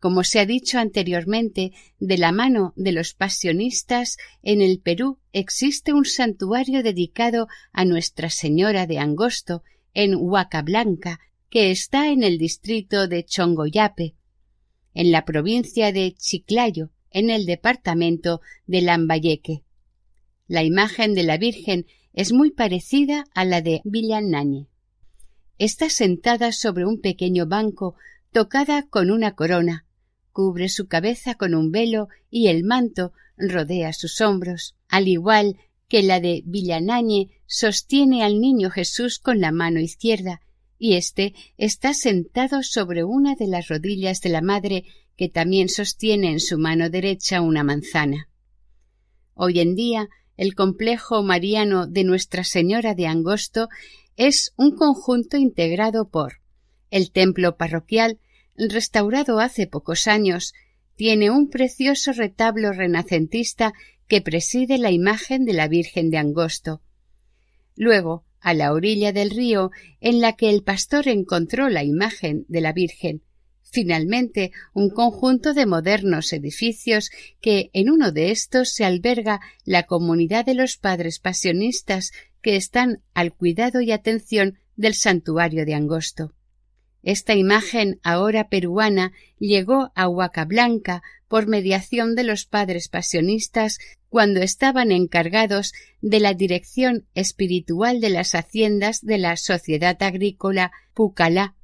Como 0.00 0.24
se 0.24 0.40
ha 0.40 0.46
dicho 0.46 0.78
anteriormente, 0.78 1.72
de 1.98 2.16
la 2.16 2.32
mano 2.32 2.72
de 2.74 2.92
los 2.92 3.12
pasionistas, 3.12 4.16
en 4.42 4.62
el 4.62 4.80
Perú 4.80 5.18
existe 5.34 5.92
un 5.92 6.06
santuario 6.06 6.82
dedicado 6.82 7.48
a 7.72 7.84
Nuestra 7.84 8.30
Señora 8.30 8.86
de 8.86 8.98
Angosto, 8.98 9.62
en 9.92 10.14
Huacablanca, 10.16 11.20
que 11.50 11.70
está 11.70 12.08
en 12.08 12.22
el 12.22 12.38
distrito 12.38 13.08
de 13.08 13.24
Chongoyape, 13.24 14.14
en 14.94 15.12
la 15.12 15.26
provincia 15.26 15.92
de 15.92 16.14
Chiclayo, 16.14 16.90
en 17.10 17.28
el 17.28 17.44
departamento 17.44 18.40
de 18.66 18.80
Lambayeque. 18.80 19.64
La 20.46 20.62
imagen 20.62 21.12
de 21.12 21.24
la 21.24 21.36
Virgen 21.36 21.86
es 22.14 22.32
muy 22.32 22.50
parecida 22.50 23.26
a 23.34 23.44
la 23.44 23.60
de 23.60 23.82
Villanagne. 23.84 24.66
Está 25.58 25.90
sentada 25.90 26.52
sobre 26.52 26.86
un 26.86 27.00
pequeño 27.02 27.46
banco, 27.46 27.96
tocada 28.32 28.86
con 28.88 29.10
una 29.10 29.34
corona, 29.34 29.84
cubre 30.32 30.68
su 30.68 30.86
cabeza 30.86 31.34
con 31.34 31.54
un 31.54 31.70
velo 31.70 32.08
y 32.30 32.48
el 32.48 32.64
manto 32.64 33.12
rodea 33.36 33.92
sus 33.92 34.20
hombros, 34.20 34.76
al 34.88 35.08
igual 35.08 35.56
que 35.88 36.02
la 36.02 36.20
de 36.20 36.42
Villanagne 36.46 37.30
sostiene 37.46 38.22
al 38.22 38.40
niño 38.40 38.70
Jesús 38.70 39.18
con 39.18 39.40
la 39.40 39.52
mano 39.52 39.80
izquierda, 39.80 40.40
y 40.78 40.94
éste 40.94 41.34
está 41.58 41.92
sentado 41.94 42.62
sobre 42.62 43.04
una 43.04 43.34
de 43.34 43.46
las 43.46 43.68
rodillas 43.68 44.20
de 44.20 44.30
la 44.30 44.40
madre 44.40 44.84
que 45.16 45.28
también 45.28 45.68
sostiene 45.68 46.30
en 46.30 46.40
su 46.40 46.58
mano 46.58 46.88
derecha 46.88 47.42
una 47.42 47.64
manzana. 47.64 48.28
Hoy 49.34 49.60
en 49.60 49.74
día 49.74 50.08
el 50.36 50.54
complejo 50.54 51.22
mariano 51.22 51.86
de 51.86 52.04
Nuestra 52.04 52.44
Señora 52.44 52.94
de 52.94 53.06
Angosto 53.06 53.68
es 54.16 54.52
un 54.56 54.74
conjunto 54.74 55.36
integrado 55.36 56.08
por 56.08 56.40
el 56.90 57.10
templo 57.10 57.56
parroquial, 57.56 58.18
restaurado 58.68 59.40
hace 59.40 59.66
pocos 59.66 60.06
años, 60.06 60.52
tiene 60.96 61.30
un 61.30 61.48
precioso 61.48 62.12
retablo 62.12 62.72
renacentista 62.72 63.72
que 64.06 64.20
preside 64.20 64.76
la 64.76 64.90
imagen 64.90 65.44
de 65.44 65.54
la 65.54 65.68
Virgen 65.68 66.10
de 66.10 66.18
Angosto. 66.18 66.82
Luego, 67.76 68.24
a 68.40 68.52
la 68.52 68.72
orilla 68.72 69.12
del 69.12 69.30
río, 69.30 69.70
en 70.00 70.20
la 70.20 70.34
que 70.34 70.50
el 70.50 70.62
pastor 70.62 71.08
encontró 71.08 71.68
la 71.68 71.84
imagen 71.84 72.44
de 72.48 72.60
la 72.60 72.72
Virgen, 72.72 73.22
Finalmente, 73.72 74.50
un 74.74 74.90
conjunto 74.90 75.54
de 75.54 75.64
modernos 75.64 76.32
edificios 76.32 77.10
que 77.40 77.70
en 77.72 77.88
uno 77.88 78.10
de 78.10 78.32
estos 78.32 78.70
se 78.70 78.84
alberga 78.84 79.40
la 79.64 79.84
comunidad 79.84 80.44
de 80.44 80.54
los 80.54 80.76
padres 80.76 81.20
pasionistas 81.20 82.10
que 82.42 82.56
están 82.56 83.02
al 83.14 83.32
cuidado 83.32 83.80
y 83.80 83.92
atención 83.92 84.58
del 84.74 84.94
santuario 84.94 85.64
de 85.64 85.74
Angosto. 85.74 86.34
Esta 87.02 87.34
imagen 87.34 87.98
ahora 88.02 88.48
peruana 88.48 89.12
llegó 89.38 89.90
a 89.94 90.08
Huacablanca 90.08 91.02
por 91.28 91.46
mediación 91.46 92.14
de 92.14 92.24
los 92.24 92.44
padres 92.44 92.88
pasionistas 92.88 93.78
cuando 94.08 94.40
estaban 94.42 94.92
encargados 94.92 95.72
de 96.02 96.20
la 96.20 96.34
dirección 96.34 97.06
espiritual 97.14 98.00
de 98.00 98.10
las 98.10 98.34
haciendas 98.34 99.00
de 99.02 99.18
la 99.18 99.36
Sociedad 99.36 100.02
Agrícola 100.02 100.72
Pucalá 100.94 101.54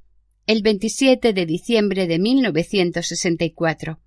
el 0.47 0.61
27 0.61 1.33
de 1.33 1.45
diciembre 1.45 2.07
de 2.07 2.19
1964. 2.19 3.99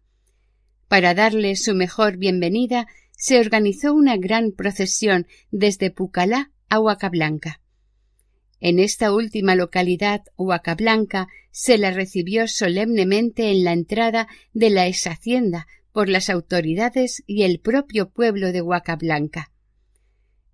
Para 0.88 1.12
darle 1.12 1.54
su 1.54 1.74
mejor 1.74 2.16
bienvenida, 2.16 2.86
se 3.12 3.38
organizó 3.38 3.92
una 3.92 4.16
gran 4.16 4.52
procesión 4.52 5.26
desde 5.50 5.90
Pucalá 5.90 6.50
a 6.70 6.80
Huacablanca. 6.80 7.59
En 8.60 8.78
esta 8.78 9.12
última 9.12 9.54
localidad, 9.54 10.22
Huacablanca, 10.36 11.28
se 11.50 11.78
la 11.78 11.90
recibió 11.90 12.46
solemnemente 12.46 13.50
en 13.50 13.64
la 13.64 13.72
entrada 13.72 14.28
de 14.52 14.70
la 14.70 14.86
ex 14.86 15.06
hacienda 15.06 15.66
por 15.92 16.08
las 16.08 16.30
autoridades 16.30 17.22
y 17.26 17.42
el 17.42 17.58
propio 17.58 18.10
pueblo 18.10 18.52
de 18.52 18.62
Huacablanca. 18.62 19.50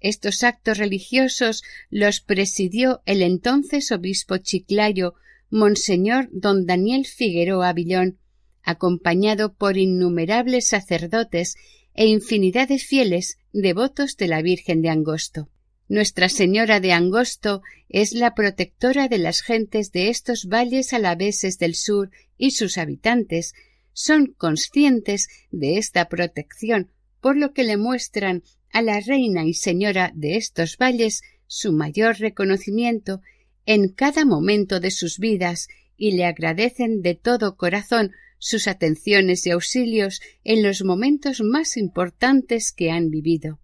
Estos 0.01 0.45
actos 0.45 0.79
religiosos 0.79 1.63
los 1.91 2.21
presidió 2.21 3.03
el 3.07 3.23
entonces 3.23 3.91
obispo 3.91 4.37
Chiclayo 4.39 5.15
Monseñor 5.51 6.29
don 6.33 6.67
Daniel 6.67 7.07
Figueroa 7.07 7.71
Avillón, 7.71 8.19
acompañado 8.63 9.55
por 9.55 9.77
innumerables 9.77 10.69
sacerdotes 10.69 11.57
e 11.95 12.07
infinidad 12.07 12.69
de 12.69 12.79
fieles 12.79 13.39
devotos 13.53 14.17
de 14.17 14.29
la 14.29 14.43
Virgen 14.43 14.83
de 14.83 14.91
Angosto. 14.91 15.49
Nuestra 15.89 16.29
Señora 16.29 16.81
de 16.81 16.93
Angosto 16.93 17.63
es 17.89 18.13
la 18.13 18.35
protectora 18.35 19.07
de 19.07 19.19
las 19.19 19.41
gentes 19.41 19.93
de 19.93 20.09
estos 20.09 20.47
valles 20.47 20.93
alaveses 20.93 21.59
del 21.59 21.77
sur 21.77 22.11
y 22.37 22.51
sus 22.51 22.77
habitantes 22.77 23.55
son 23.93 24.35
conscientes 24.37 25.29
de 25.53 25.79
esta 25.79 26.09
protección, 26.09 26.91
por 27.21 27.37
lo 27.37 27.53
que 27.53 27.63
le 27.63 27.77
muestran 27.77 28.43
a 28.73 28.83
la 28.83 28.99
reina 28.99 29.45
y 29.45 29.55
señora 29.55 30.11
de 30.15 30.37
estos 30.37 30.77
valles 30.77 31.23
su 31.47 31.73
mayor 31.73 32.19
reconocimiento 32.19 33.23
en 33.65 33.89
cada 33.89 34.25
momento 34.25 34.81
de 34.81 34.91
sus 34.91 35.21
vidas 35.21 35.69
y 35.97 36.17
le 36.17 36.25
agradecen 36.25 37.01
de 37.01 37.15
todo 37.15 37.57
corazón 37.57 38.11
sus 38.39 38.67
atenciones 38.67 39.47
y 39.47 39.51
auxilios 39.51 40.21
en 40.43 40.65
los 40.65 40.85
momentos 40.85 41.41
más 41.43 41.77
importantes 41.77 42.73
que 42.73 42.91
han 42.91 43.09
vivido. 43.09 43.61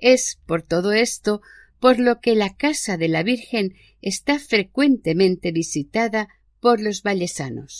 Es 0.00 0.38
por 0.46 0.62
todo 0.62 0.92
esto 0.92 1.40
por 1.78 1.98
lo 1.98 2.20
que 2.20 2.34
la 2.34 2.54
casa 2.54 2.96
de 2.96 3.08
la 3.08 3.22
Virgen 3.22 3.74
está 4.02 4.38
frecuentemente 4.38 5.52
visitada 5.52 6.28
por 6.60 6.80
los 6.80 7.02
vallesanos. 7.02 7.78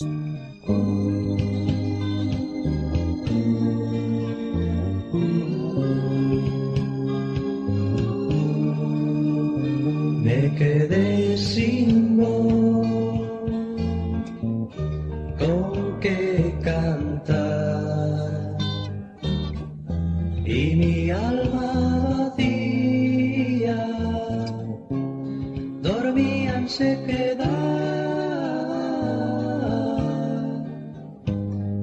Me 10.23 10.55
quedé 10.55 11.37
sin 11.37 12.01
cantar 16.63 18.57
y 20.45 20.75
mi 20.75 21.11
alma 21.11 21.90
sequedad 26.81 27.47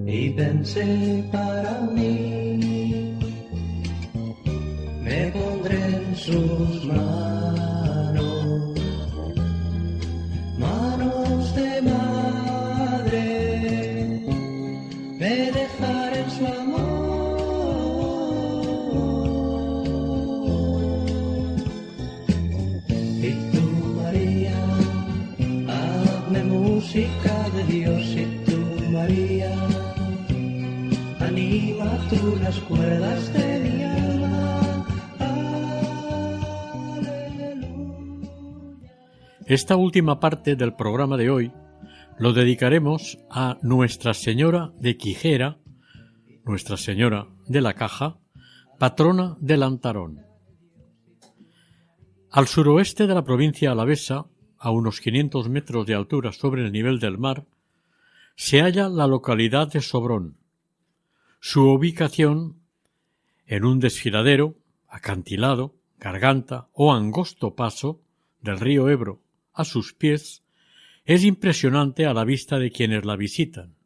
y 0.07 0.31
pensé 0.31 1.25
para 1.31 1.73
mí 1.95 3.17
me 5.05 5.21
pondré 5.37 5.81
en 6.01 6.17
sus 6.17 6.85
manos 6.87 7.28
Esta 39.47 39.77
última 39.77 40.19
parte 40.21 40.57
del 40.57 40.75
programa 40.75 41.17
de 41.17 41.29
hoy 41.29 41.53
lo 42.19 42.33
dedicaremos 42.33 43.19
a 43.31 43.59
Nuestra 43.61 44.15
Señora 44.15 44.73
de 44.79 44.97
Quijera, 44.97 45.59
Nuestra 46.45 46.77
Señora 46.77 47.29
de 47.47 47.61
la 47.61 47.75
Caja, 47.75 48.19
patrona 48.79 49.37
de 49.41 49.57
Lantarón. 49.57 50.27
Al 52.31 52.47
suroeste 52.47 53.07
de 53.07 53.15
la 53.15 53.25
provincia 53.25 53.73
alavesa, 53.73 54.27
a 54.59 54.71
unos 54.71 55.01
500 55.01 55.49
metros 55.51 55.87
de 55.87 55.95
altura 55.95 56.33
sobre 56.33 56.65
el 56.65 56.73
nivel 56.73 56.99
del 56.99 57.19
mar, 57.19 57.47
se 58.37 58.61
halla 58.61 58.89
la 58.89 59.07
localidad 59.07 59.71
de 59.71 59.81
Sobrón. 59.83 60.39
Su 61.41 61.71
ubicación 61.71 62.61
en 63.47 63.65
un 63.65 63.79
desfiladero, 63.79 64.57
acantilado, 64.89 65.77
garganta 65.99 66.69
o 66.73 66.93
angosto 66.93 67.55
paso 67.55 68.03
del 68.41 68.59
río 68.59 68.89
Ebro 68.89 69.23
a 69.53 69.65
sus 69.65 69.95
pies 69.95 70.45
es 71.05 71.25
impresionante 71.25 72.07
a 72.07 72.15
la 72.15 72.25
vista 72.25 72.59
de 72.59 72.71
quienes 72.71 73.05
la 73.05 73.17
visitan. 73.17 73.77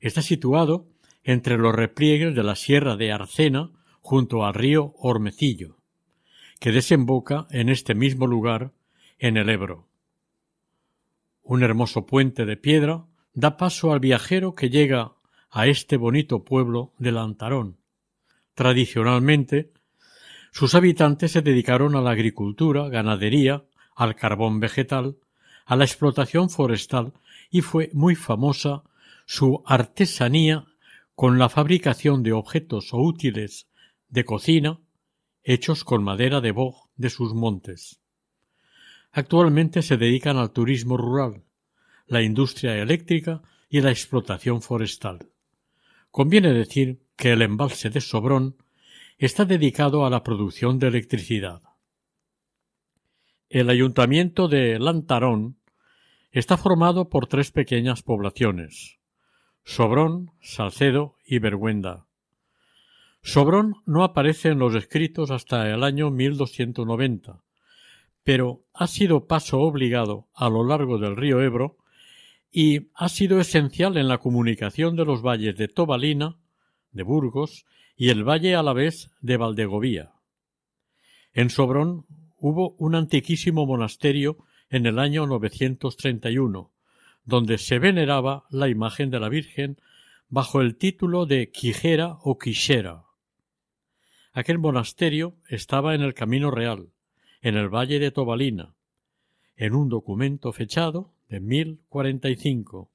Está 0.00 0.22
situado 0.22 0.88
entre 1.24 1.58
los 1.58 1.74
repliegues 1.74 2.34
de 2.34 2.42
la 2.42 2.56
sierra 2.56 2.96
de 2.96 3.12
Arcena 3.12 3.70
junto 4.00 4.44
al 4.44 4.54
río 4.54 4.94
Ormecillo, 4.96 5.78
que 6.58 6.72
desemboca 6.72 7.46
en 7.50 7.68
este 7.68 7.94
mismo 7.94 8.26
lugar 8.26 8.72
en 9.18 9.36
el 9.36 9.48
Ebro. 9.48 9.88
Un 11.42 11.62
hermoso 11.62 12.06
puente 12.06 12.46
de 12.46 12.56
piedra 12.56 13.04
da 13.34 13.56
paso 13.56 13.92
al 13.92 14.00
viajero 14.00 14.54
que 14.54 14.70
llega 14.70 15.12
a 15.52 15.66
este 15.66 15.98
bonito 15.98 16.44
pueblo 16.44 16.94
de 16.98 17.12
Lantarón. 17.12 17.76
Tradicionalmente, 18.54 19.70
sus 20.50 20.74
habitantes 20.74 21.32
se 21.32 21.42
dedicaron 21.42 21.94
a 21.94 22.00
la 22.00 22.10
agricultura, 22.10 22.88
ganadería, 22.88 23.64
al 23.94 24.16
carbón 24.16 24.60
vegetal, 24.60 25.18
a 25.66 25.76
la 25.76 25.84
explotación 25.84 26.48
forestal 26.48 27.12
y 27.50 27.60
fue 27.60 27.90
muy 27.92 28.14
famosa 28.14 28.82
su 29.26 29.62
artesanía 29.66 30.64
con 31.14 31.38
la 31.38 31.50
fabricación 31.50 32.22
de 32.22 32.32
objetos 32.32 32.94
o 32.94 32.98
útiles 32.98 33.68
de 34.08 34.24
cocina 34.24 34.80
hechos 35.44 35.84
con 35.84 36.02
madera 36.02 36.40
de 36.40 36.52
boj 36.52 36.88
de 36.96 37.10
sus 37.10 37.34
montes. 37.34 38.00
Actualmente 39.10 39.82
se 39.82 39.98
dedican 39.98 40.38
al 40.38 40.52
turismo 40.52 40.96
rural, 40.96 41.44
la 42.06 42.22
industria 42.22 42.76
eléctrica 42.78 43.42
y 43.68 43.82
la 43.82 43.90
explotación 43.90 44.62
forestal. 44.62 45.31
Conviene 46.12 46.52
decir 46.52 47.00
que 47.16 47.32
el 47.32 47.40
embalse 47.40 47.88
de 47.88 48.02
Sobrón 48.02 48.56
está 49.16 49.46
dedicado 49.46 50.04
a 50.04 50.10
la 50.10 50.22
producción 50.22 50.78
de 50.78 50.88
electricidad. 50.88 51.62
El 53.48 53.70
ayuntamiento 53.70 54.46
de 54.46 54.78
Lantarón 54.78 55.56
está 56.30 56.58
formado 56.58 57.08
por 57.08 57.28
tres 57.28 57.50
pequeñas 57.50 58.02
poblaciones 58.02 58.98
Sobrón, 59.64 60.32
Salcedo 60.42 61.16
y 61.24 61.38
Vergüenda. 61.38 62.04
Sobrón 63.22 63.76
no 63.86 64.04
aparece 64.04 64.50
en 64.50 64.58
los 64.58 64.74
escritos 64.74 65.30
hasta 65.30 65.70
el 65.70 65.82
año 65.82 66.10
1290, 66.10 67.42
pero 68.22 68.66
ha 68.74 68.86
sido 68.86 69.26
paso 69.26 69.60
obligado 69.60 70.28
a 70.34 70.50
lo 70.50 70.62
largo 70.62 70.98
del 70.98 71.16
río 71.16 71.40
Ebro 71.40 71.78
y 72.52 72.90
ha 72.94 73.08
sido 73.08 73.40
esencial 73.40 73.96
en 73.96 74.08
la 74.08 74.18
comunicación 74.18 74.94
de 74.94 75.06
los 75.06 75.22
valles 75.22 75.56
de 75.56 75.68
Tobalina, 75.68 76.36
de 76.90 77.02
Burgos 77.02 77.64
y 77.96 78.10
el 78.10 78.28
valle 78.28 78.54
a 78.54 78.62
la 78.62 78.74
vez 78.74 79.10
de 79.22 79.38
Valdegovía. 79.38 80.12
En 81.32 81.48
Sobrón 81.48 82.04
hubo 82.36 82.76
un 82.78 82.94
antiquísimo 82.94 83.64
monasterio 83.64 84.36
en 84.68 84.84
el 84.84 84.98
año 84.98 85.26
931, 85.26 86.70
donde 87.24 87.56
se 87.56 87.78
veneraba 87.78 88.44
la 88.50 88.68
imagen 88.68 89.10
de 89.10 89.20
la 89.20 89.30
Virgen 89.30 89.78
bajo 90.28 90.60
el 90.60 90.76
título 90.76 91.24
de 91.24 91.50
Quijera 91.50 92.18
o 92.22 92.38
Quixera. 92.38 93.04
Aquel 94.34 94.58
monasterio 94.58 95.36
estaba 95.48 95.94
en 95.94 96.02
el 96.02 96.14
Camino 96.14 96.50
Real, 96.50 96.90
en 97.40 97.56
el 97.56 97.68
Valle 97.68 97.98
de 97.98 98.10
Tobalina, 98.10 98.74
en 99.56 99.74
un 99.74 99.88
documento 99.88 100.52
fechado 100.52 101.11
de 101.32 101.40
1045. 101.40 102.90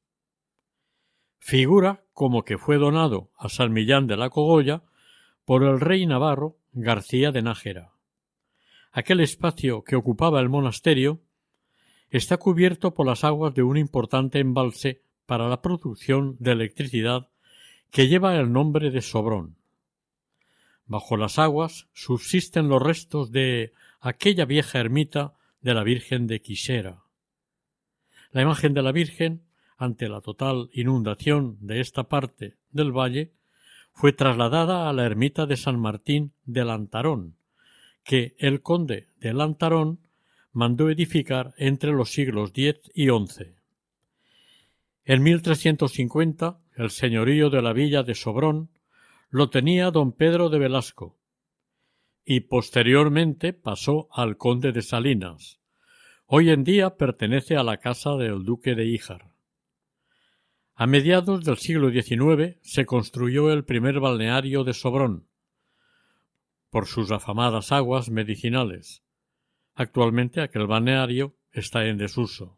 Figura 1.39 2.03
como 2.13 2.45
que 2.45 2.59
fue 2.59 2.77
donado 2.77 3.31
a 3.35 3.49
San 3.49 3.73
Millán 3.73 4.05
de 4.05 4.15
la 4.15 4.29
Cogolla 4.29 4.83
por 5.43 5.63
el 5.63 5.79
rey 5.79 6.05
navarro 6.05 6.59
García 6.71 7.31
de 7.31 7.41
Nájera. 7.41 7.93
Aquel 8.91 9.21
espacio 9.21 9.83
que 9.83 9.95
ocupaba 9.95 10.39
el 10.39 10.49
monasterio 10.49 11.19
está 12.11 12.37
cubierto 12.37 12.93
por 12.93 13.07
las 13.07 13.23
aguas 13.23 13.55
de 13.55 13.63
un 13.63 13.75
importante 13.75 14.37
embalse 14.37 15.01
para 15.25 15.49
la 15.49 15.63
producción 15.63 16.37
de 16.39 16.51
electricidad 16.51 17.29
que 17.89 18.07
lleva 18.07 18.35
el 18.35 18.51
nombre 18.51 18.91
de 18.91 19.01
Sobrón. 19.01 19.57
Bajo 20.85 21.17
las 21.17 21.39
aguas 21.39 21.87
subsisten 21.93 22.69
los 22.69 22.83
restos 22.83 23.31
de 23.31 23.73
aquella 23.99 24.45
vieja 24.45 24.77
ermita 24.77 25.33
de 25.61 25.73
la 25.73 25.83
Virgen 25.83 26.27
de 26.27 26.39
Quisera. 26.39 27.06
La 28.37 28.43
imagen 28.43 28.75
de 28.75 28.83
la 28.83 28.91
Virgen, 28.91 29.41
ante 29.77 30.07
la 30.07 30.21
total 30.21 30.69
inundación 30.71 31.57
de 31.59 31.81
esta 31.81 32.03
parte 32.03 32.53
del 32.69 32.91
valle, 32.91 33.33
fue 33.93 34.13
trasladada 34.13 34.87
a 34.87 34.93
la 34.93 35.05
ermita 35.07 35.47
de 35.47 35.57
San 35.57 35.79
Martín 35.79 36.33
de 36.45 36.63
Lantarón, 36.63 37.35
que 38.03 38.35
el 38.37 38.61
conde 38.61 39.07
de 39.19 39.33
Lantarón 39.33 40.01
mandó 40.51 40.91
edificar 40.91 41.55
entre 41.57 41.91
los 41.93 42.11
siglos 42.11 42.51
X 42.53 42.79
y 42.93 43.07
XI. 43.07 43.55
En 45.03 45.23
1350 45.23 46.59
el 46.75 46.91
señorío 46.91 47.49
de 47.49 47.63
la 47.63 47.73
villa 47.73 48.03
de 48.03 48.13
Sobrón 48.13 48.69
lo 49.31 49.49
tenía 49.49 49.89
don 49.89 50.11
Pedro 50.11 50.49
de 50.49 50.59
Velasco 50.59 51.17
y 52.23 52.41
posteriormente 52.41 53.53
pasó 53.53 54.07
al 54.11 54.37
conde 54.37 54.73
de 54.73 54.83
Salinas. 54.83 55.59
Hoy 56.29 56.49
en 56.49 56.65
día 56.65 56.97
pertenece 56.97 57.55
a 57.55 57.63
la 57.63 57.77
casa 57.77 58.17
del 58.17 58.43
duque 58.43 58.75
de 58.75 58.85
Híjar. 58.85 59.31
A 60.75 60.85
mediados 60.85 61.45
del 61.45 61.55
siglo 61.55 61.89
XIX 61.89 62.57
se 62.61 62.85
construyó 62.85 63.49
el 63.49 63.63
primer 63.63 64.01
balneario 64.01 64.65
de 64.65 64.73
Sobrón, 64.73 65.29
por 66.69 66.85
sus 66.85 67.11
afamadas 67.11 67.71
aguas 67.71 68.09
medicinales. 68.09 69.05
Actualmente 69.73 70.41
aquel 70.41 70.67
balneario 70.67 71.37
está 71.53 71.85
en 71.85 71.97
desuso. 71.97 72.57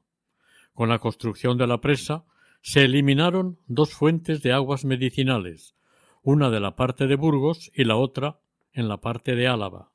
Con 0.73 0.89
la 0.89 0.97
construcción 0.97 1.59
de 1.59 1.67
la 1.67 1.79
presa 1.79 2.25
se 2.63 2.85
eliminaron 2.85 3.59
dos 3.67 3.93
fuentes 3.93 4.41
de 4.41 4.51
aguas 4.51 4.83
medicinales, 4.83 5.75
una 6.23 6.49
de 6.49 6.59
la 6.59 6.75
parte 6.75 7.05
de 7.05 7.15
Burgos 7.15 7.69
y 7.75 7.83
la 7.83 7.97
otra 7.97 8.39
en 8.73 8.87
la 8.87 8.99
parte 8.99 9.35
de 9.35 9.47
Álava. 9.47 9.91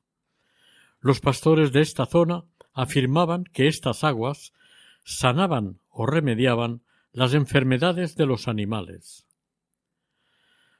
Los 1.01 1.19
pastores 1.19 1.73
de 1.73 1.81
esta 1.81 2.05
zona 2.05 2.45
afirmaban 2.75 3.45
que 3.45 3.67
estas 3.67 4.03
aguas 4.03 4.53
sanaban 5.03 5.79
o 5.89 6.05
remediaban 6.05 6.81
las 7.13 7.33
enfermedades 7.33 8.15
de 8.15 8.25
los 8.25 8.47
animales. 8.47 9.25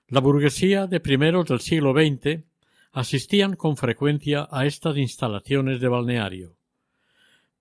La 0.07 0.19
burguesía 0.19 0.85
de 0.85 0.99
primeros 0.99 1.47
del 1.47 1.61
siglo 1.61 1.93
XX 1.93 2.43
asistían 2.91 3.55
con 3.55 3.77
frecuencia 3.77 4.47
a 4.51 4.65
estas 4.65 4.97
instalaciones 4.97 5.79
de 5.79 5.87
balneario. 5.87 6.57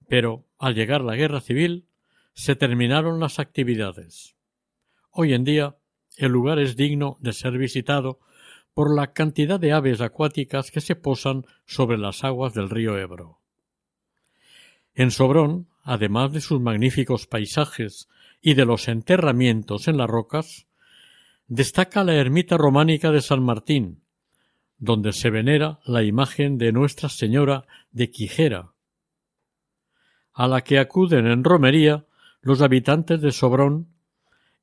Pero, 0.08 0.44
al 0.58 0.74
llegar 0.74 1.00
la 1.00 1.16
guerra 1.16 1.40
civil, 1.40 1.86
se 2.34 2.56
terminaron 2.56 3.20
las 3.20 3.38
actividades. 3.38 4.34
Hoy 5.10 5.32
en 5.32 5.44
día 5.44 5.76
el 6.16 6.32
lugar 6.32 6.58
es 6.58 6.76
digno 6.76 7.16
de 7.20 7.32
ser 7.32 7.56
visitado 7.56 8.20
por 8.74 8.94
la 8.94 9.12
cantidad 9.12 9.60
de 9.60 9.72
aves 9.72 10.00
acuáticas 10.00 10.72
que 10.72 10.80
se 10.80 10.96
posan 10.96 11.44
sobre 11.66 11.98
las 11.98 12.24
aguas 12.24 12.52
del 12.54 12.68
río 12.68 12.98
Ebro. 12.98 13.43
En 14.94 15.10
Sobrón, 15.10 15.68
además 15.82 16.32
de 16.32 16.40
sus 16.40 16.60
magníficos 16.60 17.26
paisajes 17.26 18.08
y 18.40 18.54
de 18.54 18.64
los 18.64 18.88
enterramientos 18.88 19.88
en 19.88 19.96
las 19.96 20.08
rocas, 20.08 20.66
destaca 21.48 22.04
la 22.04 22.14
ermita 22.14 22.56
románica 22.56 23.10
de 23.10 23.20
San 23.20 23.42
Martín, 23.42 24.02
donde 24.78 25.12
se 25.12 25.30
venera 25.30 25.80
la 25.84 26.02
imagen 26.02 26.58
de 26.58 26.72
Nuestra 26.72 27.08
Señora 27.08 27.66
de 27.90 28.10
Quijera, 28.10 28.72
a 30.32 30.48
la 30.48 30.62
que 30.62 30.78
acuden 30.78 31.26
en 31.26 31.44
romería 31.44 32.06
los 32.40 32.60
habitantes 32.60 33.20
de 33.20 33.32
Sobrón 33.32 33.88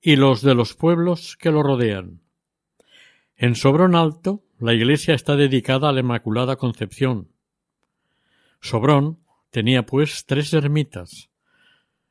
y 0.01 0.15
los 0.15 0.41
de 0.41 0.55
los 0.55 0.73
pueblos 0.73 1.37
que 1.37 1.51
lo 1.51 1.63
rodean. 1.63 2.21
En 3.35 3.55
Sobrón 3.55 3.95
Alto, 3.95 4.43
la 4.59 4.73
iglesia 4.73 5.15
está 5.15 5.35
dedicada 5.35 5.89
a 5.89 5.91
la 5.91 6.01
Inmaculada 6.01 6.55
Concepción. 6.55 7.29
Sobrón 8.59 9.20
tenía 9.51 9.85
pues 9.85 10.25
tres 10.25 10.53
ermitas, 10.53 11.29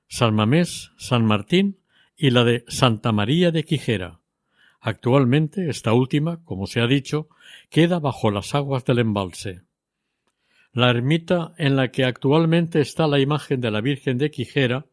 San 0.08 0.34
Mamés, 0.34 0.92
San 0.96 1.24
Martín 1.24 1.78
y 2.16 2.30
la 2.30 2.44
de 2.44 2.64
Santa 2.68 3.12
María 3.12 3.50
de 3.50 3.64
Quijera. 3.64 4.20
Actualmente 4.80 5.68
esta 5.68 5.92
última, 5.92 6.44
como 6.44 6.66
se 6.66 6.80
ha 6.80 6.86
dicho, 6.86 7.28
queda 7.70 7.98
bajo 7.98 8.30
las 8.30 8.54
aguas 8.54 8.84
del 8.84 9.00
embalse. 9.00 9.62
La 10.72 10.90
ermita 10.90 11.54
en 11.58 11.76
la 11.76 11.90
que 11.90 12.04
actualmente 12.04 12.80
está 12.80 13.06
la 13.06 13.18
imagen 13.18 13.60
de 13.60 13.70
la 13.70 13.80
Virgen 13.80 14.18
de 14.18 14.30
Quijera, 14.30 14.86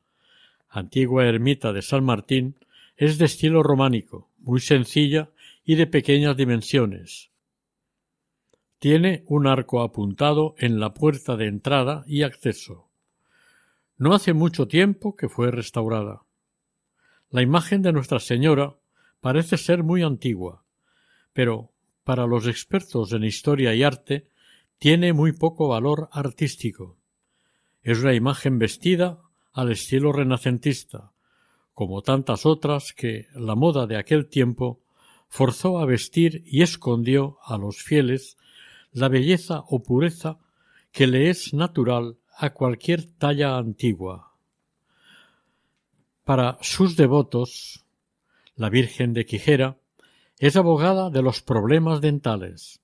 antigua 0.70 1.26
ermita 1.26 1.74
de 1.74 1.82
San 1.82 2.04
Martín, 2.04 2.56
es 2.96 3.18
de 3.18 3.26
estilo 3.26 3.62
románico, 3.62 4.30
muy 4.40 4.60
sencilla 4.60 5.30
y 5.64 5.76
de 5.76 5.88
pequeñas 5.88 6.36
dimensiones. 6.36 7.30
Tiene 8.80 9.24
un 9.28 9.48
arco 9.48 9.82
apuntado 9.82 10.56
en 10.60 10.80
la 10.80 10.94
puerta 10.94 11.36
de 11.36 11.48
entrada 11.48 12.04
y 12.06 12.22
acceso. 12.22 12.90
No 13.98 14.14
hace 14.14 14.34
mucho 14.34 14.68
tiempo 14.68 15.16
que 15.16 15.30
fue 15.30 15.50
restaurada. 15.50 16.22
La 17.32 17.42
imagen 17.42 17.82
de 17.82 17.92
Nuestra 17.92 18.20
Señora 18.20 18.76
parece 19.20 19.58
ser 19.58 19.84
muy 19.84 20.04
antigua, 20.04 20.64
pero 21.34 21.72
para 22.04 22.28
los 22.28 22.46
expertos 22.48 23.12
en 23.14 23.24
historia 23.24 23.74
y 23.74 23.84
arte 23.84 24.28
tiene 24.78 25.12
muy 25.12 25.32
poco 25.32 25.68
valor 25.68 26.08
artístico. 26.12 26.98
Es 27.82 28.00
una 28.00 28.14
imagen 28.14 28.60
vestida 28.60 29.20
al 29.54 29.72
estilo 29.72 30.12
renacentista, 30.12 31.12
como 31.74 32.04
tantas 32.04 32.46
otras 32.46 32.94
que 32.94 33.28
la 33.34 33.56
moda 33.56 33.88
de 33.88 33.98
aquel 33.98 34.28
tiempo 34.28 34.80
forzó 35.30 35.80
a 35.80 35.86
vestir 35.86 36.44
y 36.46 36.62
escondió 36.62 37.40
a 37.44 37.58
los 37.58 37.82
fieles 37.82 38.38
la 38.92 39.10
belleza 39.10 39.64
o 39.68 39.84
pureza 39.84 40.40
que 40.92 41.08
le 41.08 41.30
es 41.30 41.54
natural 41.54 42.18
a 42.38 42.52
cualquier 42.52 43.06
talla 43.06 43.58
antigua. 43.58 44.34
Para 46.24 46.58
sus 46.62 46.98
devotos, 46.98 47.86
la 48.56 48.70
Virgen 48.70 49.14
de 49.14 49.26
Quijera 49.26 49.78
es 50.40 50.56
abogada 50.56 51.10
de 51.10 51.22
los 51.22 51.42
problemas 51.42 52.02
dentales. 52.02 52.82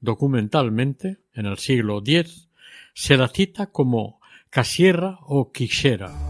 Documentalmente, 0.00 1.18
en 1.34 1.46
el 1.46 1.58
siglo 1.58 1.98
X, 1.98 2.48
se 2.94 3.16
la 3.16 3.28
cita 3.28 3.66
como 3.66 4.20
casierra 4.50 5.18
o 5.22 5.52
quixera. 5.52 6.29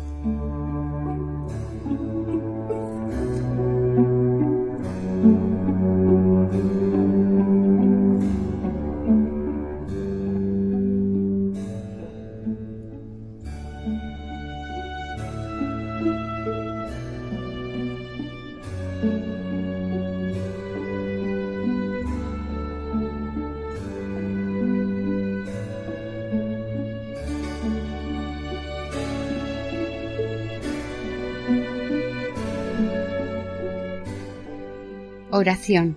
Oración. 35.40 35.96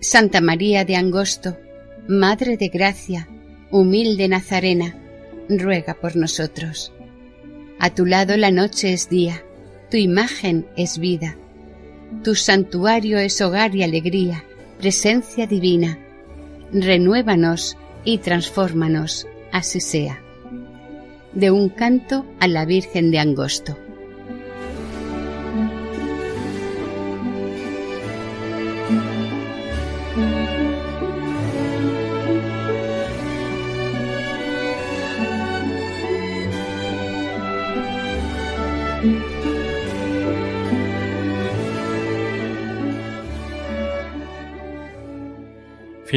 Santa 0.00 0.40
María 0.40 0.84
de 0.84 0.96
Angosto, 0.96 1.56
Madre 2.08 2.56
de 2.56 2.66
Gracia, 2.66 3.28
humilde 3.70 4.26
Nazarena, 4.26 4.96
ruega 5.48 5.94
por 5.94 6.16
nosotros. 6.16 6.92
A 7.78 7.90
tu 7.90 8.06
lado 8.06 8.36
la 8.36 8.50
noche 8.50 8.92
es 8.92 9.08
día, 9.08 9.44
tu 9.88 9.98
imagen 9.98 10.66
es 10.76 10.98
vida, 10.98 11.36
tu 12.24 12.34
santuario 12.34 13.18
es 13.18 13.40
hogar 13.40 13.72
y 13.76 13.84
alegría, 13.84 14.44
presencia 14.78 15.46
divina. 15.46 15.96
Renuévanos 16.72 17.76
y 18.04 18.18
transfórmanos, 18.18 19.28
así 19.52 19.80
sea. 19.80 20.20
De 21.34 21.52
un 21.52 21.68
canto 21.68 22.26
a 22.40 22.48
la 22.48 22.64
Virgen 22.64 23.12
de 23.12 23.20
Angosto. 23.20 23.78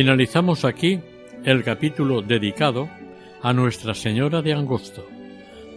Finalizamos 0.02 0.66
aquí 0.66 1.00
el 1.44 1.64
capítulo 1.64 2.24
dedicado 2.24 2.90
a 3.44 3.54
Nuestra 3.54 3.94
Señora 3.94 4.42
de 4.42 4.52
Angosto, 4.52 5.06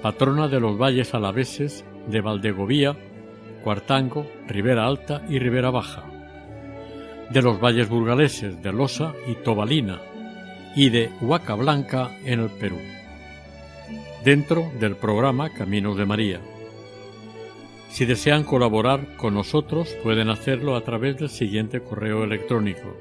patrona 0.00 0.48
de 0.48 0.60
los 0.60 0.78
valles 0.78 1.12
alaveses 1.12 1.84
de 2.08 2.22
Valdegovía, 2.22 2.96
Cuartango, 3.62 4.26
Ribera 4.48 4.86
Alta 4.86 5.20
y 5.28 5.38
Ribera 5.38 5.70
Baja, 5.70 6.04
de 7.28 7.42
los 7.42 7.60
valles 7.60 7.90
burgaleses 7.90 8.62
de 8.62 8.72
Losa 8.72 9.12
y 9.28 9.34
Tobalina 9.34 10.00
y 10.74 10.88
de 10.88 11.10
Huaca 11.20 11.54
Blanca 11.54 12.16
en 12.24 12.40
el 12.40 12.48
Perú, 12.48 12.78
dentro 14.24 14.72
del 14.80 14.96
programa 14.96 15.50
Caminos 15.50 15.98
de 15.98 16.06
María. 16.06 16.40
Si 17.90 18.06
desean 18.06 18.44
colaborar 18.44 19.18
con 19.18 19.34
nosotros 19.34 19.94
pueden 20.02 20.30
hacerlo 20.30 20.76
a 20.76 20.80
través 20.80 21.18
del 21.18 21.28
siguiente 21.28 21.82
correo 21.82 22.24
electrónico 22.24 22.96